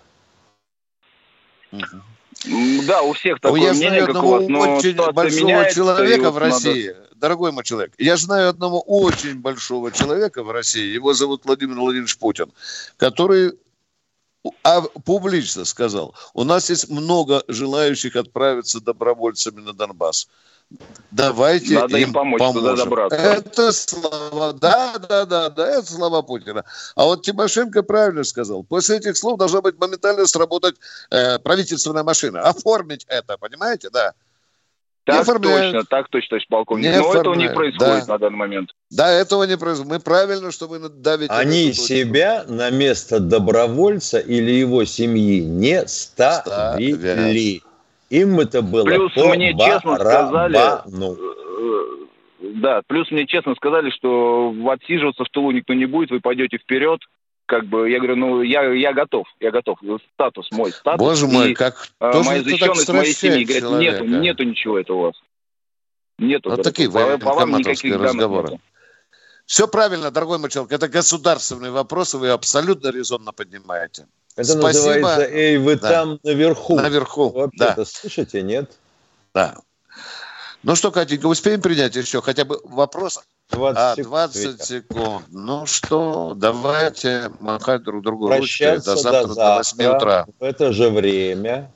Да, 2.86 3.02
у 3.02 3.12
всех 3.14 3.40
такое 3.40 3.62
я 3.62 3.72
мнение, 3.72 3.88
знаю 3.90 4.04
одного 4.04 4.38
вас, 4.38 4.48
но 4.48 4.60
очень 4.76 5.12
большого 5.12 5.70
человека 5.70 6.30
в 6.30 6.38
России. 6.38 6.88
Надо... 6.88 7.06
Дорогой 7.16 7.50
мой 7.50 7.64
человек, 7.64 7.92
я 7.96 8.16
знаю 8.18 8.50
одного 8.50 8.80
очень 8.80 9.40
большого 9.40 9.90
человека 9.90 10.42
в 10.42 10.50
России, 10.50 10.92
его 10.92 11.14
зовут 11.14 11.46
Владимир 11.46 11.76
Владимирович 11.76 12.18
Путин, 12.18 12.52
который 12.98 13.54
а 14.62 14.82
публично 14.82 15.64
сказал, 15.64 16.14
у 16.34 16.44
нас 16.44 16.70
есть 16.70 16.88
много 16.88 17.42
желающих 17.48 18.16
отправиться 18.16 18.80
добровольцами 18.80 19.60
на 19.60 19.72
Донбасс. 19.72 20.28
Давайте 21.12 21.74
Надо 21.74 21.96
им, 21.96 22.08
им 22.08 22.12
помочь 22.12 22.40
поможем. 22.40 22.62
туда 22.62 22.84
добраться. 22.84 23.16
Это 23.16 23.72
слова, 23.72 24.52
да, 24.52 24.98
да, 24.98 25.24
да, 25.24 25.48
да, 25.48 25.68
это 25.68 25.86
слова 25.86 26.22
Путина. 26.22 26.64
А 26.96 27.04
вот 27.04 27.22
Тимошенко 27.22 27.82
правильно 27.82 28.24
сказал. 28.24 28.64
После 28.64 28.96
этих 28.96 29.16
слов 29.16 29.38
должна 29.38 29.60
быть 29.60 29.78
моментально 29.78 30.26
сработать 30.26 30.74
э, 31.10 31.38
правительственная 31.38 32.02
машина. 32.02 32.40
Оформить 32.40 33.06
это, 33.08 33.38
понимаете, 33.38 33.90
да. 33.90 34.12
Так 35.06 35.24
точно, 35.24 35.84
так 35.84 36.08
точно, 36.08 36.30
товарищ 36.30 36.48
полковник. 36.48 36.84
Не 36.90 36.98
Но 36.98 37.14
этого 37.14 37.34
не 37.34 37.48
происходит 37.48 38.06
да. 38.06 38.12
на 38.14 38.18
данный 38.18 38.36
момент. 38.36 38.70
Да, 38.90 39.08
этого 39.08 39.44
не 39.44 39.56
происходит. 39.56 39.92
Мы 39.92 40.00
правильно, 40.00 40.50
что 40.50 40.66
вы 40.66 40.80
давите. 40.80 41.32
Они 41.32 41.72
себя 41.72 42.44
на 42.48 42.70
место 42.70 43.20
добровольца 43.20 44.18
или 44.18 44.50
его 44.50 44.84
семьи 44.84 45.40
не 45.40 45.86
ставили. 45.86 47.62
Им 48.10 48.40
это 48.40 48.62
было 48.62 48.84
Плюс 48.84 49.12
по 49.14 49.34
мне 49.34 49.52
честно 49.52 49.96
сказали, 49.96 50.58
э, 50.58 51.26
да, 52.54 52.82
плюс 52.86 53.10
мне 53.10 53.26
честно 53.26 53.54
сказали, 53.56 53.90
что 53.90 54.54
отсиживаться 54.70 55.24
в 55.24 55.28
тылу 55.30 55.50
никто 55.50 55.74
не 55.74 55.86
будет, 55.86 56.10
вы 56.10 56.20
пойдете 56.20 56.58
вперед, 56.58 57.00
как 57.46 57.64
бы, 57.66 57.88
я 57.88 57.98
говорю, 57.98 58.16
ну, 58.16 58.42
я, 58.42 58.62
я 58.72 58.92
готов, 58.92 59.26
я 59.40 59.50
готов. 59.50 59.78
Статус 60.14 60.50
мой, 60.50 60.72
статус. 60.72 60.98
Боже 60.98 61.26
мой, 61.26 61.52
и, 61.52 61.54
как 61.54 61.88
э, 62.00 62.22
моя 62.22 62.42
защищенность 62.42 62.88
моей 62.88 63.14
семьи. 63.14 63.44
Говорят, 63.44 63.80
нету, 63.80 64.04
нету 64.04 64.42
ничего 64.42 64.78
этого 64.78 64.96
у 64.96 65.02
вас. 65.02 65.14
Нету. 66.18 66.50
Вот 66.50 66.62
такие 66.62 66.90
по, 66.90 67.18
по 67.18 67.32
вам 67.34 67.56
никаких 67.56 67.96
разговоры. 67.96 68.50
Нету. 68.50 68.62
Все 69.46 69.68
правильно, 69.68 70.10
дорогой 70.10 70.38
мой 70.38 70.50
человек. 70.50 70.72
Это 70.72 70.88
государственные 70.88 71.70
вопросы, 71.70 72.18
вы 72.18 72.30
абсолютно 72.30 72.88
резонно 72.88 73.32
поднимаете. 73.32 74.08
Это 74.34 74.52
Спасибо. 74.52 74.66
называется, 74.66 75.22
эй, 75.22 75.56
вы 75.56 75.76
да. 75.76 75.88
там 75.88 76.20
наверху. 76.24 76.76
Наверху, 76.76 77.30
Вообще-то 77.30 77.74
да. 77.76 77.84
слышите, 77.84 78.42
нет? 78.42 78.72
Да. 79.32 79.56
Ну 80.62 80.74
что, 80.74 80.90
Катенька, 80.90 81.26
успеем 81.26 81.62
принять 81.62 81.94
еще 81.94 82.20
хотя 82.20 82.44
бы 82.44 82.60
вопрос? 82.64 83.20
20 83.50 83.78
а, 83.78 84.02
20 84.02 84.62
секунд. 84.62 85.24
Ну 85.30 85.66
что, 85.66 86.34
давайте 86.36 87.30
махать 87.40 87.82
друг 87.82 88.02
другу 88.02 88.28
ручкой 88.28 88.76
до 88.76 88.96
завтра, 88.96 89.28
до, 89.28 89.34
завтра, 89.34 89.34
до 89.34 89.56
8 89.56 89.96
утра. 89.96 90.26
В 90.38 90.44
это 90.44 90.72
же 90.72 90.90
время 90.90 91.70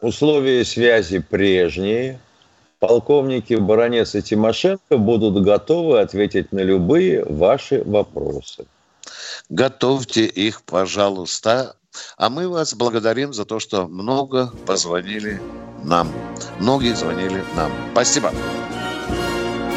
условия 0.00 0.64
связи 0.64 1.18
прежние. 1.18 2.20
Полковники 2.78 3.54
Баранец 3.54 4.14
и 4.14 4.22
Тимошенко 4.22 4.98
будут 4.98 5.42
готовы 5.42 6.00
ответить 6.00 6.52
на 6.52 6.60
любые 6.60 7.24
ваши 7.24 7.82
вопросы. 7.84 8.66
Готовьте 9.48 10.26
их, 10.26 10.62
пожалуйста. 10.62 11.76
А 12.18 12.28
мы 12.28 12.48
вас 12.48 12.74
благодарим 12.74 13.32
за 13.32 13.46
то, 13.46 13.58
что 13.58 13.88
много 13.88 14.52
позвонили 14.66 15.40
нам. 15.82 16.12
Многие 16.58 16.94
звонили 16.94 17.42
нам. 17.54 17.72
Спасибо. 17.92 18.32